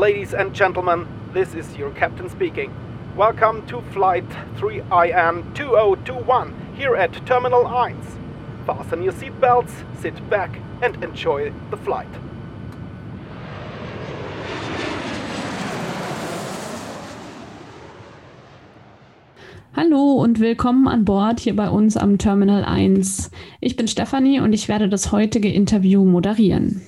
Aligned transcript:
Ladies 0.00 0.32
and 0.32 0.54
gentlemen, 0.54 1.06
this 1.34 1.54
is 1.54 1.76
your 1.76 1.90
captain 1.90 2.30
speaking. 2.30 2.72
Welcome 3.14 3.66
to 3.66 3.82
Flight 3.92 4.26
3IN 4.56 5.54
2021 5.54 6.54
here 6.74 6.96
at 6.96 7.12
Terminal 7.26 7.64
1. 7.64 7.94
Fasten 8.64 9.02
your 9.02 9.12
seatbelts, 9.12 9.84
sit 10.00 10.14
back, 10.30 10.58
and 10.80 11.04
enjoy 11.04 11.52
the 11.70 11.76
flight. 11.76 12.08
Hallo 19.76 20.14
und 20.22 20.40
willkommen 20.40 20.88
an 20.88 21.04
Bord 21.04 21.40
hier 21.40 21.54
bei 21.54 21.68
uns 21.68 21.98
am 21.98 22.16
Terminal 22.16 22.64
1. 22.64 23.30
Ich 23.60 23.76
bin 23.76 23.86
Stefanie 23.86 24.40
und 24.40 24.54
ich 24.54 24.66
werde 24.66 24.88
das 24.88 25.12
heutige 25.12 25.52
Interview 25.52 26.06
moderieren. 26.06 26.80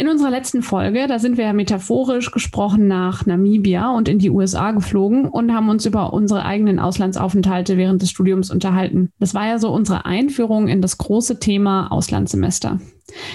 In 0.00 0.08
unserer 0.08 0.30
letzten 0.30 0.62
Folge, 0.62 1.06
da 1.08 1.18
sind 1.18 1.36
wir 1.36 1.44
ja 1.44 1.52
metaphorisch 1.52 2.30
gesprochen 2.30 2.88
nach 2.88 3.26
Namibia 3.26 3.90
und 3.90 4.08
in 4.08 4.18
die 4.18 4.30
USA 4.30 4.70
geflogen 4.70 5.26
und 5.26 5.52
haben 5.52 5.68
uns 5.68 5.84
über 5.84 6.14
unsere 6.14 6.46
eigenen 6.46 6.78
Auslandsaufenthalte 6.78 7.76
während 7.76 8.00
des 8.00 8.08
Studiums 8.08 8.50
unterhalten. 8.50 9.10
Das 9.18 9.34
war 9.34 9.46
ja 9.46 9.58
so 9.58 9.70
unsere 9.70 10.06
Einführung 10.06 10.68
in 10.68 10.80
das 10.80 10.96
große 10.96 11.38
Thema 11.38 11.92
Auslandssemester. 11.92 12.80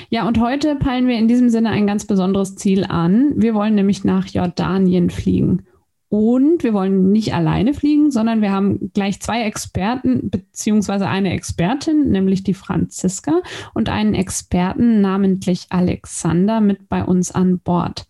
Ja, 0.09 0.27
und 0.27 0.39
heute 0.39 0.75
peilen 0.75 1.07
wir 1.07 1.19
in 1.19 1.27
diesem 1.27 1.51
Sinne 1.51 1.69
ein 1.69 1.85
ganz 1.85 2.05
besonderes 2.05 2.55
Ziel 2.55 2.83
an. 2.83 3.33
Wir 3.35 3.53
wollen 3.53 3.75
nämlich 3.75 4.03
nach 4.03 4.25
Jordanien 4.25 5.11
fliegen. 5.11 5.67
Und 6.09 6.63
wir 6.63 6.73
wollen 6.73 7.11
nicht 7.11 7.33
alleine 7.33 7.73
fliegen, 7.73 8.11
sondern 8.11 8.41
wir 8.41 8.51
haben 8.51 8.91
gleich 8.93 9.19
zwei 9.19 9.43
Experten 9.43 10.29
beziehungsweise 10.29 11.07
eine 11.07 11.33
Expertin, 11.33 12.11
nämlich 12.11 12.43
die 12.43 12.53
Franziska, 12.53 13.41
und 13.73 13.89
einen 13.89 14.13
Experten, 14.13 15.01
namentlich 15.01 15.67
Alexander, 15.69 16.61
mit 16.61 16.87
bei 16.89 17.03
uns 17.03 17.31
an 17.31 17.59
Bord. 17.59 18.07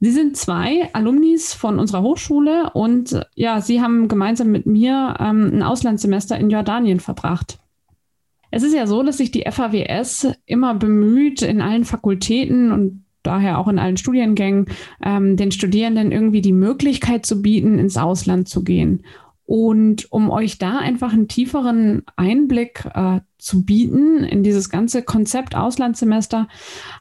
Sie 0.00 0.10
sind 0.10 0.36
zwei 0.36 0.92
Alumnis 0.94 1.54
von 1.54 1.78
unserer 1.78 2.02
Hochschule 2.02 2.70
und 2.72 3.24
ja, 3.36 3.60
sie 3.60 3.80
haben 3.80 4.08
gemeinsam 4.08 4.50
mit 4.50 4.66
mir 4.66 5.16
ähm, 5.20 5.52
ein 5.54 5.62
Auslandssemester 5.62 6.36
in 6.38 6.50
Jordanien 6.50 6.98
verbracht. 6.98 7.60
Es 8.50 8.64
ist 8.64 8.74
ja 8.74 8.88
so, 8.88 9.02
dass 9.04 9.18
sich 9.18 9.30
die 9.30 9.44
FAWS 9.48 10.28
immer 10.44 10.74
bemüht, 10.74 11.42
in 11.42 11.60
allen 11.60 11.84
Fakultäten 11.84 12.72
und 12.72 13.04
daher 13.22 13.58
auch 13.58 13.68
in 13.68 13.78
allen 13.78 13.96
Studiengängen, 13.96 14.66
ähm, 15.02 15.36
den 15.36 15.52
Studierenden 15.52 16.12
irgendwie 16.12 16.42
die 16.42 16.52
Möglichkeit 16.52 17.26
zu 17.26 17.42
bieten, 17.42 17.78
ins 17.78 17.96
Ausland 17.96 18.48
zu 18.48 18.64
gehen. 18.64 19.04
Und 19.44 20.10
um 20.10 20.30
euch 20.30 20.58
da 20.58 20.78
einfach 20.78 21.12
einen 21.12 21.28
tieferen 21.28 22.04
Einblick 22.16 22.86
äh, 22.94 23.20
zu 23.38 23.64
bieten 23.64 24.24
in 24.24 24.42
dieses 24.42 24.70
ganze 24.70 25.02
Konzept 25.02 25.54
Auslandssemester, 25.54 26.48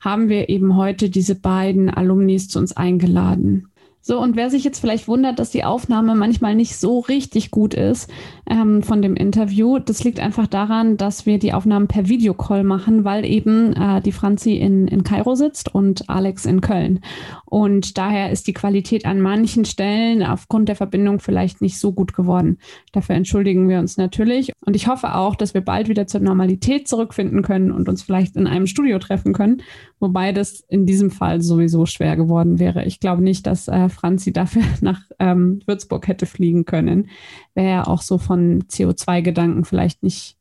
haben 0.01 0.27
wir 0.27 0.49
eben 0.49 0.75
heute 0.75 1.09
diese 1.09 1.35
beiden 1.35 1.89
Alumnis 1.89 2.49
zu 2.49 2.59
uns 2.59 2.75
eingeladen. 2.75 3.70
So, 4.03 4.19
und 4.19 4.35
wer 4.35 4.49
sich 4.49 4.63
jetzt 4.63 4.79
vielleicht 4.79 5.07
wundert, 5.07 5.37
dass 5.37 5.51
die 5.51 5.63
Aufnahme 5.63 6.15
manchmal 6.15 6.55
nicht 6.55 6.75
so 6.75 6.99
richtig 6.99 7.51
gut 7.51 7.75
ist 7.75 8.09
ähm, 8.49 8.81
von 8.81 9.03
dem 9.03 9.15
Interview, 9.15 9.77
das 9.77 10.03
liegt 10.03 10.19
einfach 10.19 10.47
daran, 10.47 10.97
dass 10.97 11.27
wir 11.27 11.37
die 11.37 11.53
Aufnahmen 11.53 11.87
per 11.87 12.07
Videocall 12.07 12.63
machen, 12.63 13.03
weil 13.03 13.25
eben 13.25 13.73
äh, 13.73 14.01
die 14.01 14.11
Franzi 14.11 14.53
in, 14.53 14.87
in 14.87 15.03
Kairo 15.03 15.35
sitzt 15.35 15.73
und 15.73 16.09
Alex 16.09 16.45
in 16.45 16.61
Köln. 16.61 17.01
Und 17.45 17.99
daher 17.99 18.31
ist 18.31 18.47
die 18.47 18.53
Qualität 18.53 19.05
an 19.05 19.21
manchen 19.21 19.65
Stellen 19.65 20.23
aufgrund 20.23 20.67
der 20.69 20.75
Verbindung 20.75 21.19
vielleicht 21.19 21.61
nicht 21.61 21.77
so 21.77 21.91
gut 21.91 22.13
geworden. 22.13 22.57
Dafür 22.93 23.15
entschuldigen 23.15 23.69
wir 23.69 23.77
uns 23.77 23.97
natürlich. 23.97 24.51
Und 24.65 24.75
ich 24.75 24.87
hoffe 24.87 25.13
auch, 25.15 25.35
dass 25.35 25.53
wir 25.53 25.61
bald 25.61 25.89
wieder 25.89 26.07
zur 26.07 26.21
Normalität 26.21 26.87
zurückfinden 26.87 27.43
können 27.43 27.71
und 27.71 27.87
uns 27.87 28.01
vielleicht 28.01 28.35
in 28.35 28.47
einem 28.47 28.65
Studio 28.65 28.97
treffen 28.97 29.33
können, 29.33 29.61
wobei 29.99 30.31
das 30.31 30.61
in 30.69 30.87
diesem 30.87 31.11
Fall 31.11 31.41
sowieso 31.41 31.85
schwer 31.85 32.15
geworden 32.15 32.57
wäre. 32.57 32.85
Ich 32.85 32.99
glaube 32.99 33.21
nicht, 33.21 33.45
dass 33.45 33.67
äh, 33.67 33.89
Franzi 33.91 34.33
dafür 34.33 34.63
nach 34.81 35.01
ähm, 35.19 35.61
Würzburg 35.65 36.07
hätte 36.07 36.25
fliegen 36.25 36.65
können. 36.65 37.09
Wäre 37.53 37.69
ja 37.69 37.87
auch 37.87 38.01
so 38.01 38.17
von 38.17 38.63
CO2-Gedanken 38.63 39.65
vielleicht 39.65 40.03
nicht 40.03 40.37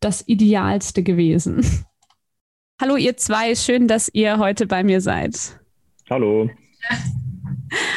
das 0.00 0.26
Idealste 0.26 1.02
gewesen. 1.02 1.64
Hallo 2.80 2.96
ihr 2.96 3.16
zwei, 3.16 3.54
schön, 3.54 3.86
dass 3.86 4.10
ihr 4.12 4.38
heute 4.38 4.66
bei 4.66 4.82
mir 4.82 5.00
seid. 5.00 5.60
Hallo. 6.10 6.50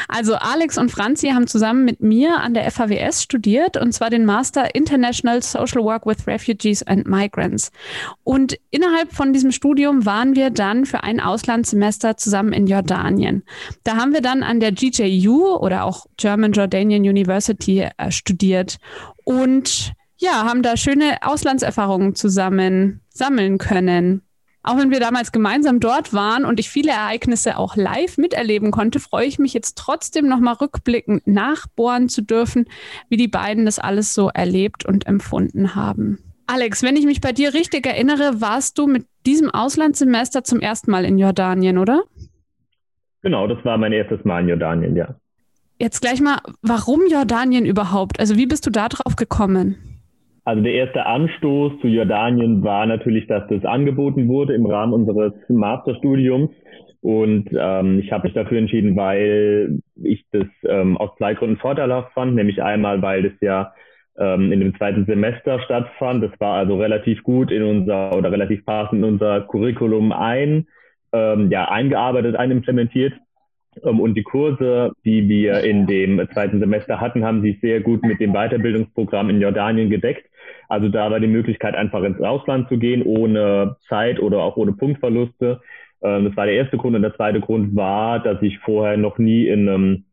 Also 0.07 0.35
Alex 0.35 0.77
und 0.77 0.91
Franzi 0.91 1.29
haben 1.29 1.47
zusammen 1.47 1.85
mit 1.85 2.01
mir 2.01 2.39
an 2.39 2.53
der 2.53 2.69
FAWS 2.71 3.23
studiert 3.23 3.77
und 3.77 3.93
zwar 3.93 4.09
den 4.09 4.25
Master 4.25 4.73
International 4.75 5.41
Social 5.41 5.83
Work 5.83 6.05
with 6.05 6.27
Refugees 6.27 6.83
and 6.83 7.07
Migrants. 7.07 7.71
Und 8.23 8.57
innerhalb 8.69 9.13
von 9.13 9.33
diesem 9.33 9.51
Studium 9.51 10.05
waren 10.05 10.35
wir 10.35 10.49
dann 10.49 10.85
für 10.85 11.03
ein 11.03 11.19
Auslandssemester 11.19 12.17
zusammen 12.17 12.53
in 12.53 12.67
Jordanien. 12.67 13.43
Da 13.83 13.97
haben 13.97 14.13
wir 14.13 14.21
dann 14.21 14.43
an 14.43 14.59
der 14.59 14.71
GJU 14.71 15.55
oder 15.57 15.83
auch 15.83 16.05
German 16.17 16.51
Jordanian 16.51 17.01
University 17.01 17.87
äh, 17.97 18.11
studiert 18.11 18.77
und 19.23 19.93
ja, 20.17 20.45
haben 20.45 20.63
da 20.63 20.77
schöne 20.77 21.17
Auslandserfahrungen 21.21 22.15
zusammen 22.15 23.01
sammeln 23.09 23.57
können. 23.57 24.23
Auch 24.67 24.77
wenn 24.77 24.91
wir 24.91 24.99
damals 24.99 25.31
gemeinsam 25.31 25.79
dort 25.79 26.13
waren 26.13 26.43
und 26.43 26.59
ich 26.59 26.69
viele 26.69 26.91
Ereignisse 26.91 27.57
auch 27.57 27.77
live 27.77 28.17
miterleben 28.17 28.71
konnte, 28.71 28.99
freue 28.99 29.25
ich 29.25 29.39
mich 29.39 29.53
jetzt 29.53 29.77
trotzdem 29.77 30.27
nochmal 30.27 30.55
rückblickend 30.55 31.25
nachbohren 31.25 32.09
zu 32.09 32.21
dürfen, 32.21 32.65
wie 33.07 33.15
die 33.15 33.29
beiden 33.29 33.63
das 33.63 33.79
alles 33.79 34.13
so 34.13 34.27
erlebt 34.27 34.85
und 34.85 35.07
empfunden 35.07 35.73
haben. 35.73 36.19
Alex, 36.47 36.83
wenn 36.83 36.97
ich 36.97 37.05
mich 37.05 37.21
bei 37.21 37.31
dir 37.31 37.53
richtig 37.53 37.87
erinnere, 37.87 38.41
warst 38.41 38.77
du 38.77 38.87
mit 38.87 39.05
diesem 39.25 39.49
Auslandssemester 39.49 40.43
zum 40.43 40.59
ersten 40.59 40.91
Mal 40.91 41.05
in 41.05 41.17
Jordanien, 41.17 41.77
oder? 41.77 42.03
Genau, 43.21 43.47
das 43.47 43.63
war 43.63 43.77
mein 43.77 43.93
erstes 43.93 44.25
Mal 44.25 44.41
in 44.41 44.49
Jordanien, 44.49 44.97
ja. 44.97 45.15
Jetzt 45.79 46.01
gleich 46.01 46.19
mal, 46.19 46.39
warum 46.61 47.07
Jordanien 47.09 47.65
überhaupt? 47.65 48.19
Also 48.19 48.35
wie 48.35 48.47
bist 48.47 48.65
du 48.65 48.69
da 48.69 48.89
drauf 48.89 49.15
gekommen? 49.15 49.77
Also 50.47 50.61
der 50.61 50.75
erste 50.75 51.05
Anstoß 51.05 51.73
zu 51.81 51.87
Jordanien 51.89 52.63
war 52.63 52.85
natürlich, 52.85 53.27
dass 53.27 53.45
das 53.49 53.65
angeboten 53.65 54.29
wurde 54.29 54.53
im 54.53 54.65
Rahmen 54.65 54.93
unseres 54.93 55.33
Masterstudiums. 55.49 56.49
Und 57.01 57.49
ähm, 57.51 57.99
ich 57.99 58.13
habe 58.13 58.27
mich 58.27 58.33
dafür 58.33 58.57
entschieden, 58.57 58.95
weil 58.95 59.79
ich 60.01 60.23
das 60.31 60.45
ähm, 60.63 60.95
aus 60.95 61.09
zwei 61.17 61.33
Gründen 61.33 61.57
vorteilhaft 61.57 62.13
fand. 62.13 62.35
Nämlich 62.35 62.63
einmal, 62.63 63.01
weil 63.01 63.23
das 63.23 63.33
ja 63.41 63.73
ähm, 64.17 64.53
in 64.53 64.61
dem 64.61 64.73
zweiten 64.77 65.05
Semester 65.05 65.59
stattfand. 65.59 66.23
Das 66.23 66.39
war 66.39 66.53
also 66.53 66.77
relativ 66.77 67.23
gut 67.23 67.51
in 67.51 67.63
unser 67.63 68.15
oder 68.15 68.31
relativ 68.31 68.65
passend 68.65 68.99
in 68.99 69.03
unser 69.03 69.41
Curriculum 69.41 70.13
ein, 70.13 70.67
ähm, 71.11 71.51
ja, 71.51 71.69
eingearbeitet, 71.69 72.37
einimplementiert. 72.37 73.11
Ähm, 73.83 73.99
und 73.99 74.13
die 74.13 74.23
Kurse, 74.23 74.93
die 75.03 75.27
wir 75.27 75.59
in 75.65 75.87
dem 75.87 76.25
zweiten 76.31 76.61
Semester 76.61 77.01
hatten, 77.01 77.25
haben 77.25 77.41
sich 77.41 77.59
sehr 77.59 77.81
gut 77.81 78.03
mit 78.03 78.21
dem 78.21 78.31
Weiterbildungsprogramm 78.31 79.29
in 79.29 79.41
Jordanien 79.41 79.89
gedeckt. 79.89 80.23
Also 80.67 80.89
da 80.89 81.09
war 81.11 81.19
die 81.19 81.27
Möglichkeit, 81.27 81.75
einfach 81.75 82.03
ins 82.03 82.21
Ausland 82.21 82.69
zu 82.69 82.77
gehen, 82.77 83.03
ohne 83.03 83.77
Zeit 83.87 84.19
oder 84.19 84.39
auch 84.39 84.57
ohne 84.57 84.73
Punktverluste. 84.73 85.61
Ähm, 86.01 86.25
das 86.25 86.35
war 86.35 86.45
der 86.45 86.55
erste 86.55 86.77
Grund. 86.77 86.95
Und 86.95 87.01
der 87.01 87.15
zweite 87.15 87.39
Grund 87.39 87.75
war, 87.75 88.19
dass 88.19 88.41
ich 88.41 88.59
vorher 88.59 88.97
noch 88.97 89.17
nie 89.17 89.47
in 89.47 89.67
einem 89.67 90.05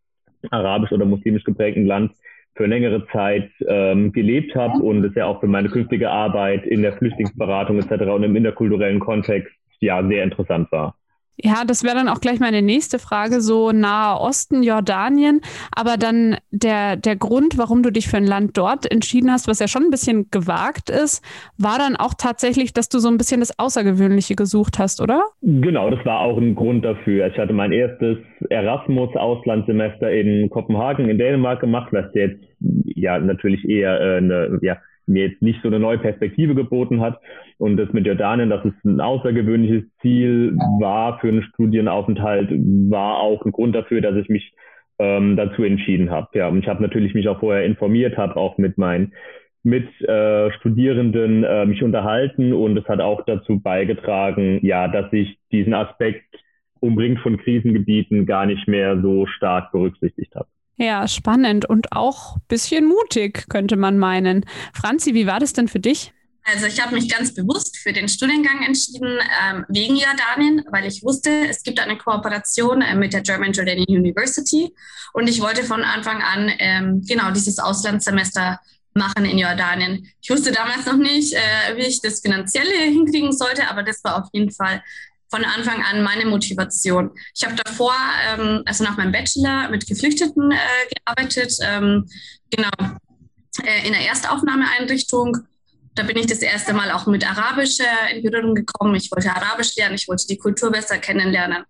arabisch 0.50 0.92
oder 0.92 1.04
muslimisch 1.04 1.44
geprägten 1.44 1.86
Land 1.86 2.12
für 2.54 2.66
längere 2.66 3.06
Zeit 3.08 3.50
ähm, 3.66 4.12
gelebt 4.12 4.54
habe 4.54 4.78
und 4.78 5.04
es 5.04 5.14
ja 5.14 5.26
auch 5.26 5.40
für 5.40 5.48
meine 5.48 5.68
künftige 5.68 6.10
Arbeit 6.10 6.66
in 6.66 6.82
der 6.82 6.92
Flüchtlingsberatung 6.92 7.78
etc. 7.78 8.04
und 8.10 8.22
im 8.22 8.36
interkulturellen 8.36 9.00
Kontext 9.00 9.52
ja 9.80 10.06
sehr 10.06 10.22
interessant 10.22 10.70
war. 10.70 10.94
Ja, 11.36 11.64
das 11.66 11.82
wäre 11.82 11.96
dann 11.96 12.08
auch 12.08 12.20
gleich 12.20 12.38
meine 12.38 12.62
nächste 12.62 12.98
Frage, 12.98 13.40
so 13.40 13.72
Nahe 13.72 14.20
Osten, 14.20 14.62
Jordanien. 14.62 15.40
Aber 15.74 15.96
dann 15.96 16.36
der, 16.50 16.96
der 16.96 17.16
Grund, 17.16 17.58
warum 17.58 17.82
du 17.82 17.90
dich 17.90 18.08
für 18.08 18.16
ein 18.16 18.26
Land 18.26 18.56
dort 18.56 18.90
entschieden 18.90 19.30
hast, 19.30 19.48
was 19.48 19.58
ja 19.58 19.66
schon 19.66 19.84
ein 19.84 19.90
bisschen 19.90 20.30
gewagt 20.30 20.90
ist, 20.90 21.24
war 21.58 21.78
dann 21.78 21.96
auch 21.96 22.14
tatsächlich, 22.16 22.72
dass 22.72 22.88
du 22.88 22.98
so 22.98 23.08
ein 23.08 23.18
bisschen 23.18 23.40
das 23.40 23.58
Außergewöhnliche 23.58 24.36
gesucht 24.36 24.78
hast, 24.78 25.00
oder? 25.00 25.24
Genau, 25.42 25.90
das 25.90 26.04
war 26.06 26.20
auch 26.20 26.38
ein 26.38 26.54
Grund 26.54 26.84
dafür. 26.84 27.26
Ich 27.26 27.38
hatte 27.38 27.52
mein 27.52 27.72
erstes 27.72 28.18
Erasmus-Auslandssemester 28.50 30.12
in 30.12 30.48
Kopenhagen 30.50 31.08
in 31.08 31.18
Dänemark 31.18 31.60
gemacht, 31.60 31.92
was 31.92 32.06
jetzt 32.14 32.44
ja 32.84 33.18
natürlich 33.18 33.68
eher 33.68 34.00
äh, 34.00 34.16
eine, 34.18 34.58
ja, 34.62 34.76
mir 35.06 35.28
jetzt 35.28 35.42
nicht 35.42 35.60
so 35.62 35.68
eine 35.68 35.78
neue 35.78 35.98
Perspektive 35.98 36.54
geboten 36.54 37.00
hat. 37.00 37.20
Und 37.58 37.76
das 37.76 37.92
mit 37.92 38.06
Jordanien, 38.06 38.50
dass 38.50 38.64
es 38.64 38.72
ein 38.84 39.00
außergewöhnliches 39.00 39.84
Ziel 40.00 40.56
war 40.80 41.18
für 41.18 41.28
einen 41.28 41.42
Studienaufenthalt, 41.42 42.50
war 42.50 43.18
auch 43.18 43.44
ein 43.44 43.52
Grund 43.52 43.74
dafür, 43.74 44.00
dass 44.00 44.16
ich 44.16 44.28
mich 44.28 44.52
ähm, 44.98 45.36
dazu 45.36 45.62
entschieden 45.64 46.10
habe. 46.10 46.28
Ja, 46.34 46.48
und 46.48 46.58
ich 46.58 46.68
habe 46.68 46.82
natürlich 46.82 47.14
mich 47.14 47.28
auch 47.28 47.40
vorher 47.40 47.64
informiert, 47.64 48.16
habe 48.16 48.36
auch 48.36 48.58
mit 48.58 48.78
meinen 48.78 49.12
mit 49.64 49.88
äh, 50.02 50.52
Studierenden 50.52 51.42
äh, 51.42 51.64
mich 51.64 51.82
unterhalten 51.82 52.52
und 52.52 52.76
es 52.76 52.86
hat 52.86 53.00
auch 53.00 53.24
dazu 53.24 53.60
beigetragen, 53.60 54.60
ja, 54.62 54.88
dass 54.88 55.10
ich 55.10 55.38
diesen 55.50 55.72
Aspekt 55.72 56.26
umringt 56.80 57.20
von 57.20 57.38
Krisengebieten 57.38 58.26
gar 58.26 58.44
nicht 58.44 58.68
mehr 58.68 59.00
so 59.00 59.24
stark 59.26 59.72
berücksichtigt 59.72 60.34
habe. 60.34 60.48
Ja, 60.76 61.06
spannend 61.06 61.68
und 61.68 61.92
auch 61.92 62.36
ein 62.36 62.42
bisschen 62.48 62.86
mutig, 62.86 63.48
könnte 63.48 63.76
man 63.76 63.98
meinen. 63.98 64.44
Franzi, 64.72 65.14
wie 65.14 65.26
war 65.26 65.38
das 65.38 65.52
denn 65.52 65.68
für 65.68 65.80
dich? 65.80 66.12
Also 66.46 66.66
ich 66.66 66.82
habe 66.82 66.94
mich 66.94 67.08
ganz 67.08 67.32
bewusst 67.32 67.78
für 67.78 67.92
den 67.92 68.06
Studiengang 68.06 68.62
entschieden, 68.62 69.18
ähm, 69.42 69.64
wegen 69.68 69.96
Jordanien, 69.96 70.62
weil 70.70 70.84
ich 70.84 71.02
wusste, 71.02 71.30
es 71.48 71.62
gibt 71.62 71.80
eine 71.80 71.96
Kooperation 71.96 72.82
äh, 72.82 72.94
mit 72.94 73.14
der 73.14 73.22
German 73.22 73.52
Jordanian 73.52 73.88
University 73.88 74.74
und 75.14 75.28
ich 75.28 75.40
wollte 75.40 75.64
von 75.64 75.82
Anfang 75.82 76.20
an 76.20 76.52
ähm, 76.58 77.02
genau 77.06 77.30
dieses 77.30 77.58
Auslandssemester 77.58 78.60
machen 78.92 79.24
in 79.24 79.38
Jordanien. 79.38 80.06
Ich 80.20 80.28
wusste 80.28 80.52
damals 80.52 80.84
noch 80.84 80.98
nicht, 80.98 81.32
äh, 81.32 81.76
wie 81.76 81.86
ich 81.86 82.02
das 82.02 82.20
finanzielle 82.20 82.74
hinkriegen 82.74 83.32
sollte, 83.32 83.68
aber 83.68 83.82
das 83.82 84.04
war 84.04 84.22
auf 84.22 84.28
jeden 84.32 84.50
Fall 84.50 84.82
von 85.30 85.44
Anfang 85.44 85.82
an 85.82 86.02
meine 86.02 86.26
Motivation. 86.26 87.10
Ich 87.34 87.44
habe 87.44 87.56
davor, 87.56 87.94
ähm, 88.28 88.62
also 88.66 88.84
nach 88.84 88.96
meinem 88.96 89.12
Bachelor, 89.12 89.68
mit 89.70 89.86
Geflüchteten 89.86 90.50
äh, 90.50 90.56
gearbeitet, 90.94 91.54
ähm, 91.62 92.08
genau 92.50 92.70
äh, 93.64 93.86
in 93.86 93.92
der 93.92 94.06
Erstaufnahmeeinrichtung 94.06 95.46
da 95.94 96.02
bin 96.02 96.16
ich 96.16 96.26
das 96.26 96.40
erste 96.40 96.72
Mal 96.72 96.90
auch 96.90 97.06
mit 97.06 97.28
Arabisch 97.28 97.78
äh, 97.80 98.16
in 98.16 98.22
Berührung 98.22 98.54
gekommen. 98.54 98.94
Ich 98.94 99.10
wollte 99.12 99.30
Arabisch 99.30 99.76
lernen, 99.76 99.94
ich 99.94 100.08
wollte 100.08 100.26
die 100.26 100.36
Kultur 100.36 100.70
besser 100.70 100.98
kennenlernen. 100.98 101.64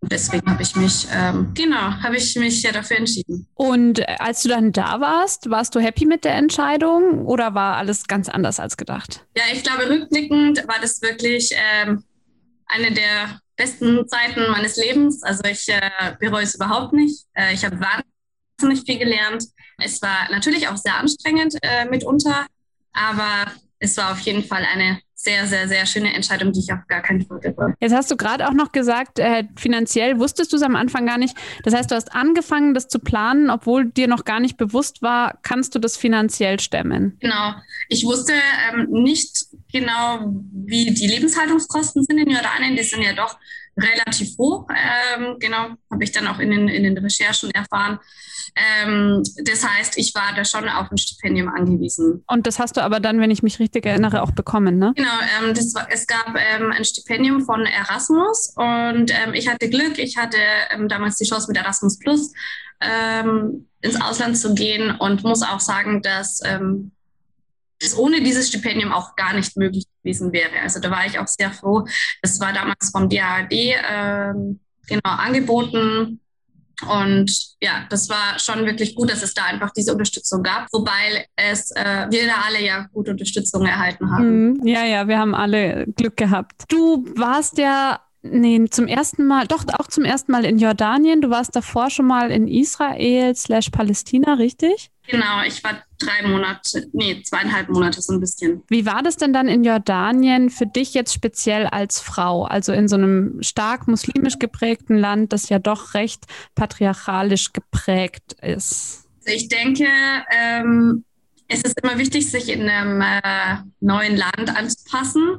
Und 0.00 0.12
deswegen 0.12 0.48
habe 0.48 0.62
ich 0.62 0.76
mich, 0.76 1.08
ähm, 1.12 1.52
genau, 1.54 1.76
habe 1.76 2.16
ich 2.16 2.36
mich 2.36 2.62
ja 2.62 2.70
dafür 2.70 2.98
entschieden. 2.98 3.48
Und 3.54 3.98
äh, 3.98 4.16
als 4.20 4.42
du 4.42 4.48
dann 4.48 4.72
da 4.72 5.00
warst, 5.00 5.50
warst 5.50 5.74
du 5.74 5.80
happy 5.80 6.06
mit 6.06 6.24
der 6.24 6.36
Entscheidung 6.36 7.26
oder 7.26 7.54
war 7.54 7.76
alles 7.76 8.06
ganz 8.06 8.28
anders 8.28 8.60
als 8.60 8.76
gedacht? 8.76 9.26
Ja, 9.36 9.42
ich 9.52 9.64
glaube, 9.64 9.90
rückblickend 9.90 10.66
war 10.68 10.76
das 10.80 11.02
wirklich 11.02 11.50
ähm, 11.52 12.04
eine 12.68 12.92
der 12.92 13.40
besten 13.56 14.06
Zeiten 14.08 14.50
meines 14.50 14.76
Lebens. 14.76 15.22
Also 15.22 15.42
ich 15.44 15.68
äh, 15.68 15.80
bereue 16.20 16.44
es 16.44 16.54
überhaupt 16.54 16.92
nicht. 16.92 17.26
Äh, 17.34 17.54
ich 17.54 17.64
habe 17.64 17.78
wahnsinnig 17.80 18.84
viel 18.86 18.98
gelernt. 18.98 19.44
Es 19.78 20.00
war 20.02 20.30
natürlich 20.30 20.68
auch 20.68 20.76
sehr 20.76 20.96
anstrengend 20.96 21.56
äh, 21.62 21.84
mitunter, 21.86 22.46
aber 22.92 23.52
es 23.80 23.96
war 23.96 24.12
auf 24.12 24.20
jeden 24.20 24.44
Fall 24.44 24.64
eine 24.64 25.00
sehr, 25.14 25.46
sehr, 25.48 25.66
sehr 25.66 25.84
schöne 25.84 26.14
Entscheidung, 26.14 26.52
die 26.52 26.60
ich 26.60 26.72
auf 26.72 26.86
gar 26.86 27.02
keinen 27.02 27.26
Fall 27.26 27.40
bereue. 27.40 27.74
Jetzt 27.80 27.92
hast 27.92 28.08
du 28.10 28.16
gerade 28.16 28.48
auch 28.48 28.52
noch 28.52 28.70
gesagt, 28.70 29.18
äh, 29.18 29.44
finanziell 29.56 30.20
wusstest 30.20 30.52
du 30.52 30.56
es 30.56 30.62
am 30.62 30.76
Anfang 30.76 31.06
gar 31.06 31.18
nicht. 31.18 31.36
Das 31.64 31.74
heißt, 31.74 31.90
du 31.90 31.96
hast 31.96 32.14
angefangen, 32.14 32.72
das 32.72 32.86
zu 32.86 33.00
planen, 33.00 33.50
obwohl 33.50 33.86
dir 33.86 34.06
noch 34.06 34.24
gar 34.24 34.38
nicht 34.38 34.56
bewusst 34.56 35.02
war, 35.02 35.38
kannst 35.42 35.74
du 35.74 35.80
das 35.80 35.96
finanziell 35.96 36.60
stemmen? 36.60 37.16
Genau. 37.20 37.54
Ich 37.88 38.04
wusste 38.04 38.32
ähm, 38.72 38.86
nicht 38.90 39.46
genau, 39.72 40.32
wie 40.52 40.94
die 40.94 41.08
Lebenshaltungskosten 41.08 42.04
sind 42.04 42.18
in 42.18 42.30
Jordanien. 42.30 42.76
Die 42.76 42.84
sind 42.84 43.02
ja 43.02 43.12
doch 43.12 43.36
relativ 43.78 44.36
hoch. 44.38 44.66
Ähm, 44.70 45.36
genau, 45.38 45.70
habe 45.90 46.04
ich 46.04 46.12
dann 46.12 46.26
auch 46.26 46.38
in 46.38 46.50
den, 46.50 46.68
in 46.68 46.82
den 46.82 46.98
Recherchen 46.98 47.50
erfahren. 47.52 47.98
Ähm, 48.56 49.22
das 49.44 49.66
heißt, 49.66 49.98
ich 49.98 50.14
war 50.14 50.34
da 50.34 50.44
schon 50.44 50.68
auf 50.68 50.90
ein 50.90 50.98
Stipendium 50.98 51.48
angewiesen. 51.48 52.24
Und 52.26 52.46
das 52.46 52.58
hast 52.58 52.76
du 52.76 52.82
aber 52.82 53.00
dann, 53.00 53.20
wenn 53.20 53.30
ich 53.30 53.42
mich 53.42 53.58
richtig 53.58 53.86
erinnere, 53.86 54.22
auch 54.22 54.32
bekommen, 54.32 54.78
ne? 54.78 54.92
Genau, 54.96 55.08
ähm, 55.38 55.54
das 55.54 55.74
war, 55.74 55.86
es 55.90 56.06
gab 56.06 56.34
ähm, 56.36 56.72
ein 56.72 56.84
Stipendium 56.84 57.44
von 57.44 57.64
Erasmus 57.66 58.52
und 58.56 59.10
ähm, 59.10 59.34
ich 59.34 59.48
hatte 59.48 59.68
Glück, 59.68 59.98
ich 59.98 60.16
hatte 60.16 60.38
ähm, 60.70 60.88
damals 60.88 61.16
die 61.16 61.26
Chance 61.26 61.48
mit 61.48 61.56
Erasmus 61.56 61.98
Plus 61.98 62.32
ins 63.80 64.00
Ausland 64.00 64.38
zu 64.38 64.54
gehen 64.54 64.92
und 64.92 65.24
muss 65.24 65.42
auch 65.42 65.58
sagen, 65.58 66.00
dass 66.00 66.40
es 67.80 67.96
ohne 67.96 68.22
dieses 68.22 68.48
Stipendium 68.48 68.92
auch 68.92 69.16
gar 69.16 69.34
nicht 69.34 69.56
möglich 69.56 69.86
gewesen 70.02 70.32
wäre. 70.32 70.60
Also 70.62 70.80
da 70.80 70.90
war 70.90 71.06
ich 71.06 71.18
auch 71.18 71.28
sehr 71.28 71.52
froh. 71.52 71.86
Das 72.22 72.40
war 72.40 72.52
damals 72.52 72.90
vom 72.90 73.08
DAAD 73.08 73.50
genau 74.88 75.02
angeboten 75.04 76.20
und 76.86 77.56
ja, 77.60 77.86
das 77.90 78.08
war 78.08 78.38
schon 78.38 78.64
wirklich 78.64 78.94
gut, 78.94 79.10
dass 79.10 79.22
es 79.22 79.34
da 79.34 79.44
einfach 79.44 79.72
diese 79.72 79.92
Unterstützung 79.92 80.42
gab, 80.42 80.68
wobei 80.72 81.26
es 81.34 81.72
äh, 81.72 82.06
wir 82.08 82.26
da 82.26 82.42
alle 82.46 82.64
ja 82.64 82.86
gute 82.92 83.10
Unterstützung 83.10 83.66
erhalten 83.66 84.10
haben. 84.10 84.52
Mhm. 84.52 84.66
Ja, 84.66 84.84
ja, 84.84 85.08
wir 85.08 85.18
haben 85.18 85.34
alle 85.34 85.86
Glück 85.96 86.16
gehabt. 86.16 86.64
Du 86.68 87.04
warst 87.16 87.58
ja 87.58 88.00
Nee, 88.20 88.64
zum 88.68 88.88
ersten 88.88 89.26
Mal, 89.26 89.46
doch 89.46 89.64
auch 89.78 89.86
zum 89.86 90.04
ersten 90.04 90.32
Mal 90.32 90.44
in 90.44 90.58
Jordanien. 90.58 91.20
Du 91.20 91.30
warst 91.30 91.54
davor 91.54 91.88
schon 91.88 92.06
mal 92.06 92.32
in 92.32 92.48
Israel 92.48 93.34
slash 93.36 93.70
Palästina, 93.70 94.34
richtig? 94.34 94.90
Genau, 95.10 95.42
ich 95.42 95.64
war 95.64 95.82
drei 95.98 96.28
Monate, 96.28 96.86
nee, 96.92 97.22
zweieinhalb 97.22 97.70
Monate 97.70 98.02
so 98.02 98.12
ein 98.12 98.20
bisschen. 98.20 98.62
Wie 98.68 98.84
war 98.84 99.02
das 99.02 99.16
denn 99.16 99.32
dann 99.32 99.48
in 99.48 99.64
Jordanien 99.64 100.50
für 100.50 100.66
dich 100.66 100.92
jetzt 100.92 101.14
speziell 101.14 101.66
als 101.66 101.98
Frau? 101.98 102.44
Also 102.44 102.72
in 102.72 102.88
so 102.88 102.96
einem 102.96 103.42
stark 103.42 103.88
muslimisch 103.88 104.38
geprägten 104.38 104.98
Land, 104.98 105.32
das 105.32 105.48
ja 105.48 105.58
doch 105.58 105.94
recht 105.94 106.26
patriarchalisch 106.54 107.54
geprägt 107.54 108.34
ist. 108.42 109.06
Also 109.24 109.36
ich 109.36 109.48
denke, 109.48 109.86
ähm, 110.30 111.04
es 111.48 111.62
ist 111.62 111.80
immer 111.82 111.96
wichtig, 111.96 112.30
sich 112.30 112.50
in 112.50 112.68
einem 112.68 113.00
äh, 113.00 113.62
neuen 113.80 114.14
Land 114.14 114.54
anzupassen. 114.54 115.38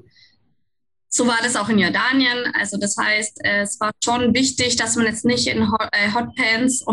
So 1.10 1.28
war 1.28 1.38
das 1.44 1.56
auch 1.56 1.70
in 1.70 1.78
Jordanien. 1.78 2.52
Also 2.56 2.78
das 2.78 2.98
heißt, 2.98 3.40
es 3.44 3.80
war 3.80 3.92
schon 4.04 4.34
wichtig, 4.34 4.78
dass 4.78 4.96
man 4.96 5.06
jetzt 5.06 5.26
nicht 5.26 5.46
in 5.46 5.72
Hot, 5.72 5.90
äh, 5.92 6.12
Hotpants 6.12 6.84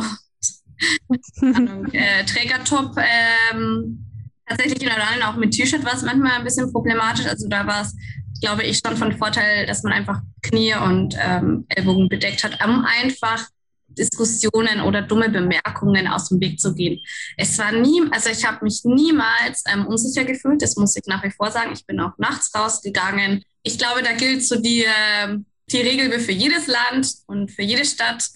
und 1.09 1.95
äh, 1.95 2.25
Trägertop 2.25 2.97
ähm, 2.99 4.07
tatsächlich 4.47 4.83
in 4.83 4.89
Jordanien 4.89 5.23
auch 5.23 5.37
mit 5.37 5.53
T-Shirt 5.53 5.85
war 5.85 5.95
es 5.95 6.03
manchmal 6.03 6.33
ein 6.33 6.45
bisschen 6.45 6.73
problematisch. 6.73 7.27
Also 7.27 7.49
da 7.49 7.67
war 7.67 7.83
es, 7.83 7.95
glaube 8.41 8.63
ich, 8.63 8.81
schon 8.85 8.97
von 8.97 9.13
Vorteil, 9.13 9.67
dass 9.67 9.83
man 9.83 9.93
einfach 9.93 10.21
Knie 10.43 10.75
und 10.75 11.17
ähm, 11.19 11.67
Ellbogen 11.69 12.09
bedeckt 12.09 12.45
hat, 12.45 12.65
um 12.65 12.85
einfach 12.85 13.47
Diskussionen 13.89 14.81
oder 14.83 15.03
dumme 15.03 15.31
Bemerkungen 15.31 16.07
aus 16.07 16.29
dem 16.29 16.41
Weg 16.41 16.61
zu 16.61 16.75
gehen. 16.75 17.01
Es 17.37 17.59
war 17.59 17.73
nie, 17.73 18.03
also 18.11 18.31
ich 18.31 18.45
habe 18.45 18.65
mich 18.65 18.83
niemals 18.85 19.65
ähm, 19.73 19.87
unsicher 19.87 20.25
gefühlt, 20.25 20.63
das 20.63 20.77
muss 20.77 20.97
ich 20.97 21.07
nach 21.07 21.23
wie 21.25 21.31
vor 21.31 21.51
sagen. 21.51 21.73
Ich 21.73 21.87
bin 21.87 21.99
auch 22.01 22.13
nachts 22.19 22.55
rausgegangen. 22.55 23.43
Ich 23.63 23.79
glaube, 23.79 24.03
da 24.03 24.13
gilt 24.13 24.45
so 24.45 24.61
die, 24.61 24.85
äh, 24.85 25.39
die 25.71 25.79
Regel 25.79 26.19
für 26.21 26.33
jedes 26.33 26.67
Land 26.67 27.09
und 27.27 27.51
für 27.51 27.63
jede 27.63 27.85
Stadt. 27.85 28.29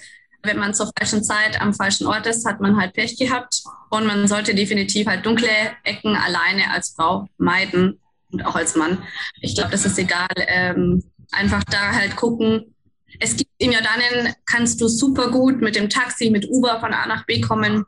Wenn 0.43 0.59
man 0.59 0.75
zur 0.75 0.91
falschen 0.99 1.23
Zeit 1.23 1.61
am 1.61 1.75
falschen 1.75 2.07
Ort 2.07 2.27
ist, 2.27 2.47
hat 2.47 2.61
man 2.61 2.77
halt 2.81 2.95
Pech 2.95 3.17
gehabt. 3.19 3.63
Und 3.91 4.07
man 4.07 4.27
sollte 4.27 4.55
definitiv 4.55 5.07
halt 5.07 5.27
dunkle 5.27 5.49
Ecken 5.85 6.17
alleine 6.17 6.71
als 6.71 6.91
Frau 6.91 7.29
meiden 7.39 8.01
und 8.33 8.47
auch 8.47 8.55
als 8.55 8.77
Mann. 8.77 9.03
Ich 9.41 9.55
glaube, 9.55 9.71
das 9.71 9.85
ist 9.85 9.99
egal. 9.99 10.29
Ähm, 10.47 11.03
einfach 11.33 11.65
da 11.65 11.93
halt 11.93 12.17
gucken, 12.17 12.75
es 13.19 13.37
gibt 13.37 13.51
in 13.59 13.73
Jordanien, 13.73 14.35
kannst 14.47 14.81
du 14.81 14.89
super 14.89 15.31
gut 15.31 15.61
mit 15.61 15.75
dem 15.77 15.89
Taxi, 15.89 16.31
mit 16.31 16.49
Uber 16.49 16.81
von 16.81 16.95
A 16.95 17.07
nach 17.07 17.27
B 17.27 17.41
kommen. 17.41 17.85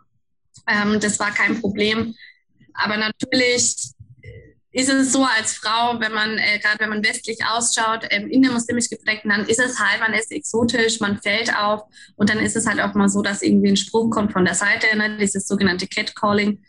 Ähm, 0.66 1.00
das 1.00 1.18
war 1.20 1.30
kein 1.30 1.60
Problem. 1.60 2.14
Aber 2.74 2.96
natürlich 2.96 3.91
ist 4.72 4.88
es 4.88 5.12
so 5.12 5.24
als 5.24 5.52
Frau, 5.52 6.00
wenn 6.00 6.12
man, 6.12 6.38
äh, 6.38 6.58
gerade 6.58 6.80
wenn 6.80 6.88
man 6.88 7.04
westlich 7.04 7.38
ausschaut, 7.44 8.06
ähm, 8.10 8.28
in 8.28 8.42
der 8.42 8.52
muslimisch 8.52 8.88
geprägten 8.88 9.28
Land, 9.28 9.48
ist 9.48 9.60
es 9.60 9.78
halt, 9.78 10.00
man 10.00 10.14
ist 10.14 10.32
exotisch, 10.32 10.98
man 11.00 11.20
fällt 11.20 11.54
auf 11.54 11.82
und 12.16 12.30
dann 12.30 12.38
ist 12.38 12.56
es 12.56 12.66
halt 12.66 12.80
auch 12.80 12.94
mal 12.94 13.08
so, 13.08 13.20
dass 13.22 13.42
irgendwie 13.42 13.68
ein 13.68 13.76
Spruch 13.76 14.10
kommt 14.10 14.32
von 14.32 14.44
der 14.46 14.54
Seite, 14.54 14.96
ne, 14.96 15.18
dieses 15.18 15.46
sogenannte 15.46 15.86
Catcalling. 15.86 16.62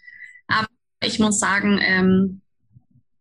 Aber 0.48 0.67
ich 1.01 1.19
muss 1.19 1.39
sagen, 1.39 1.79
ähm, 1.81 2.41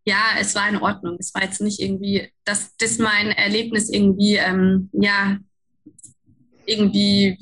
ja, 0.05 0.21
es 0.37 0.53
war 0.53 0.67
in 0.67 0.77
Ordnung. 0.77 1.15
Es 1.17 1.33
war 1.33 1.43
jetzt 1.43 1.61
nicht 1.61 1.79
irgendwie, 1.79 2.29
dass 2.43 2.75
das 2.75 2.97
mein 2.97 3.31
Erlebnis 3.31 3.89
irgendwie, 3.89 4.35
ähm, 4.35 4.89
ja, 4.91 5.37
irgendwie 6.65 7.37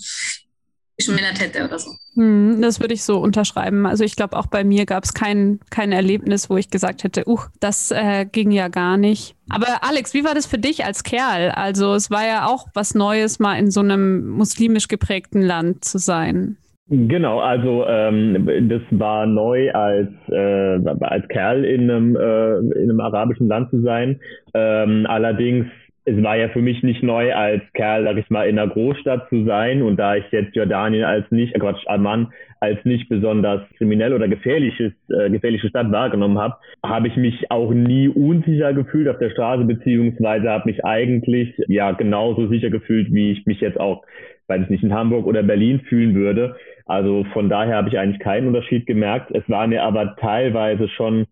geschmälert 1.06 1.40
hätte 1.40 1.66
oder 1.66 1.80
so. 1.80 1.92
Hm, 2.16 2.62
das 2.62 2.80
würde 2.80 2.94
ich 2.94 3.04
so 3.04 3.18
unterschreiben. 3.18 3.86
Also 3.86 4.04
ich 4.04 4.16
glaube, 4.16 4.38
auch 4.38 4.48
bei 4.48 4.64
mir 4.64 4.86
gab 4.86 5.04
es 5.04 5.14
kein, 5.14 5.60
kein 5.70 5.92
Erlebnis, 5.92 6.50
wo 6.50 6.58
ich 6.58 6.70
gesagt 6.70 7.04
hätte, 7.04 7.24
uh, 7.28 7.40
das 7.60 7.92
äh, 7.92 8.26
ging 8.26 8.52
ja 8.52 8.68
gar 8.68 8.98
nicht. 8.98 9.36
Aber 9.50 9.68
Alex, 9.82 10.14
wie 10.14 10.24
war 10.24 10.34
das 10.34 10.46
für 10.46 10.58
dich 10.58 10.86
als 10.86 11.04
Kerl? 11.04 11.52
Also 11.52 11.94
es 11.94 12.10
war 12.10 12.26
ja 12.26 12.46
auch 12.46 12.68
was 12.74 12.96
Neues, 12.96 13.40
mal 13.40 13.56
in 13.56 13.72
so 13.72 13.82
einem 13.82 14.30
muslimisch 14.30 14.88
geprägten 14.88 15.42
Land 15.42 15.84
zu 15.84 15.98
sein. 15.98 16.58
Genau, 16.94 17.40
also 17.40 17.86
ähm, 17.88 18.68
das 18.68 18.82
war 18.92 19.26
neu 19.26 19.72
als 19.72 20.10
äh, 20.28 20.90
als 21.00 21.26
Kerl 21.30 21.64
in 21.64 21.90
einem 21.90 22.18
äh, 22.18 22.58
in 22.82 22.90
einem 22.90 23.00
arabischen 23.00 23.48
Land 23.48 23.70
zu 23.70 23.82
sein. 23.82 24.20
Ähm, 24.54 25.06
allerdings 25.08 25.68
es 26.04 26.24
war 26.24 26.36
ja 26.36 26.50
für 26.50 26.62
mich 26.62 26.82
nicht 26.82 27.04
neu 27.04 27.34
als 27.34 27.62
Kerl, 27.74 28.04
sag 28.06 28.18
ich 28.18 28.30
mal, 28.30 28.48
in 28.50 28.58
einer 28.58 28.72
Großstadt 28.72 29.30
zu 29.30 29.46
sein 29.46 29.84
und 29.84 29.98
da 29.98 30.16
ich 30.16 30.26
jetzt 30.32 30.56
Jordanien 30.56 31.04
als 31.04 31.30
nicht, 31.30 31.56
äh 31.56 31.60
Quatsch, 31.60 31.86
Amman 31.88 32.34
als 32.60 32.84
nicht 32.86 33.08
besonders 33.08 33.62
kriminell 33.78 34.14
oder 34.14 34.28
gefährliches, 34.28 34.94
äh, 35.10 35.30
gefährliche 35.30 35.70
Stadt 35.70 35.92
wahrgenommen 35.92 36.40
habe, 36.40 36.56
habe 36.84 37.08
ich 37.08 37.16
mich 37.18 37.52
auch 37.52 37.72
nie 37.72 38.08
unsicher 38.08 38.74
gefühlt 38.74 39.08
auf 39.08 39.20
der 39.20 39.30
Straße, 39.30 39.64
beziehungsweise 39.64 40.50
habe 40.50 40.70
mich 40.70 40.84
eigentlich 40.84 41.54
ja 41.68 41.92
genauso 41.92 42.48
sicher 42.48 42.70
gefühlt, 42.70 43.14
wie 43.14 43.32
ich 43.32 43.46
mich 43.46 43.62
jetzt 43.62 43.80
auch 43.80 44.04
weil 44.48 44.64
ich 44.64 44.70
nicht 44.70 44.84
in 44.84 44.94
Hamburg 44.94 45.28
oder 45.28 45.44
Berlin 45.44 45.80
fühlen 45.88 46.14
würde. 46.14 46.58
Also 46.86 47.26
von 47.32 47.48
daher 47.48 47.78
habe 47.78 47.88
ich 47.88 47.98
eigentlich 47.98 48.20
keinen 48.20 48.48
Unterschied 48.48 48.86
gemerkt. 48.86 49.32
Es 49.32 49.48
war 49.48 49.66
mir 49.66 49.84
aber 49.84 50.18
teilweise 50.18 50.90
schon 50.90 51.26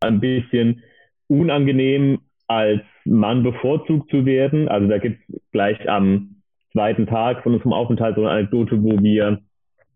ein 0.00 0.20
bisschen 0.20 0.84
unangenehm, 1.26 2.20
als 2.46 2.82
Mann 3.04 3.42
bevorzugt 3.42 4.10
zu 4.10 4.26
werden. 4.26 4.68
Also 4.68 4.88
da 4.88 4.98
gibt 4.98 5.20
es 5.28 5.40
gleich 5.52 5.88
am 5.88 6.36
zweiten 6.72 7.06
Tag 7.06 7.42
von 7.42 7.54
unserem 7.54 7.72
Aufenthalt 7.72 8.16
so 8.16 8.22
eine 8.22 8.30
Anekdote, 8.30 8.82
wo 8.82 9.02
wir 9.02 9.40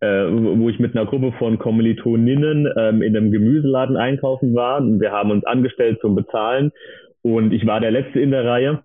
äh, 0.00 0.26
wo 0.29 0.69
ich 0.69 0.79
mit 0.79 0.95
einer 0.95 1.07
Gruppe 1.07 1.33
von 1.38 1.59
Kommilitoninnen 1.59 2.69
ähm, 2.76 3.00
in 3.00 3.17
einem 3.17 3.31
Gemüseladen 3.31 3.97
einkaufen 3.97 4.55
war. 4.55 4.83
Wir 4.83 5.11
haben 5.11 5.31
uns 5.31 5.45
angestellt 5.45 6.00
zum 6.00 6.15
Bezahlen 6.15 6.71
und 7.23 7.53
ich 7.53 7.67
war 7.67 7.81
der 7.81 7.91
Letzte 7.91 8.21
in 8.21 8.31
der 8.31 8.45
Reihe 8.45 8.83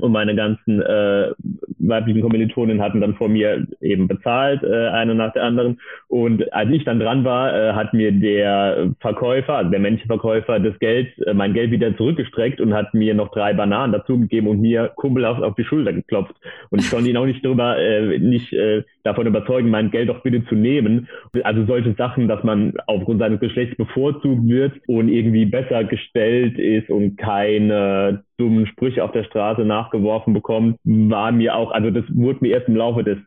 und 0.00 0.12
meine 0.12 0.34
ganzen 0.34 0.82
äh, 0.82 1.30
weiblichen 1.78 2.22
Kommilitonen 2.22 2.82
hatten 2.82 3.00
dann 3.00 3.14
vor 3.14 3.28
mir 3.28 3.66
eben 3.80 4.08
bezahlt, 4.08 4.62
äh, 4.62 4.88
eine 4.88 5.14
nach 5.14 5.32
der 5.32 5.44
anderen. 5.44 5.80
Und 6.08 6.52
als 6.52 6.70
ich 6.70 6.84
dann 6.84 7.00
dran 7.00 7.24
war, 7.24 7.54
äh, 7.54 7.72
hat 7.74 7.94
mir 7.94 8.12
der 8.12 8.90
Verkäufer, 9.00 9.54
also 9.54 9.70
der 9.70 9.80
männliche 9.80 10.06
Verkäufer, 10.06 10.58
das 10.58 10.78
Geld, 10.78 11.08
äh, 11.26 11.34
mein 11.34 11.52
Geld 11.54 11.70
wieder 11.70 11.96
zurückgestreckt 11.96 12.60
und 12.60 12.74
hat 12.74 12.94
mir 12.94 13.14
noch 13.14 13.30
drei 13.30 13.52
Bananen 13.52 13.92
dazugegeben 13.92 14.48
und 14.48 14.60
mir 14.60 14.92
kumpelhaft 14.96 15.42
auf 15.42 15.54
die 15.54 15.64
Schulter 15.64 15.92
geklopft. 15.92 16.34
Und 16.70 16.80
ich 16.80 16.90
konnte 16.90 17.10
ihn 17.10 17.16
auch 17.16 17.26
nicht 17.26 17.44
drüber, 17.44 17.78
äh, 17.78 18.18
nicht 18.18 18.52
äh, 18.52 18.82
davon 19.04 19.26
überzeugen, 19.26 19.70
mein 19.70 19.90
Geld 19.90 20.08
doch 20.08 20.22
bitte 20.22 20.44
zu 20.46 20.54
nehmen. 20.54 21.08
Also 21.42 21.64
solche 21.66 21.94
Sachen, 21.94 22.26
dass 22.26 22.42
man 22.42 22.72
aufgrund 22.86 23.20
seines 23.20 23.40
Geschlechts 23.40 23.76
bevorzugt 23.76 24.48
wird 24.48 24.72
und 24.86 25.08
irgendwie 25.08 25.44
besser 25.44 25.84
gestellt 25.84 26.58
ist 26.58 26.90
und 26.90 27.16
keine 27.16 28.24
dummen 28.36 28.66
Sprüche 28.66 29.04
auf 29.04 29.12
der 29.12 29.24
Straße 29.24 29.62
nachgeworfen 29.62 30.34
bekommt, 30.34 30.78
war 30.84 31.32
mir 31.32 31.54
auch, 31.54 31.70
also 31.70 31.90
das 31.90 32.04
wurde 32.08 32.40
mir 32.42 32.54
erst 32.54 32.68
im 32.68 32.76
Laufe 32.76 33.04
des 33.04 33.18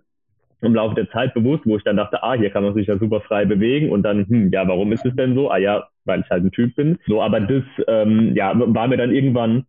im 0.62 0.74
Laufe 0.74 0.96
der 0.96 1.10
Zeit 1.12 1.36
bewusst, 1.36 1.62
wo 1.66 1.78
ich 1.78 1.84
dann 1.84 1.98
dachte, 1.98 2.24
ah, 2.24 2.34
hier 2.34 2.50
kann 2.50 2.64
man 2.64 2.74
sich 2.74 2.88
ja 2.88 2.98
super 2.98 3.22
frei 3.22 3.46
bewegen 3.46 3.92
und 3.92 4.02
dann, 4.02 4.28
hm, 4.28 4.52
ja, 4.52 4.68
warum 4.68 4.92
ist 4.92 5.06
es 5.06 5.16
denn 5.16 5.36
so? 5.36 5.52
Ah 5.52 5.58
ja, 5.58 5.88
weil 6.06 6.22
ich 6.22 6.30
halt 6.32 6.46
ein 6.46 6.52
Typ 6.52 6.76
bin. 6.76 6.98
So, 7.06 7.22
aber 7.22 7.40
das, 7.42 7.64
ähm, 7.88 8.34
ja, 8.36 8.54
war 8.56 8.88
mir 8.88 8.98
dann 8.98 9.12
irgendwann 9.14 9.66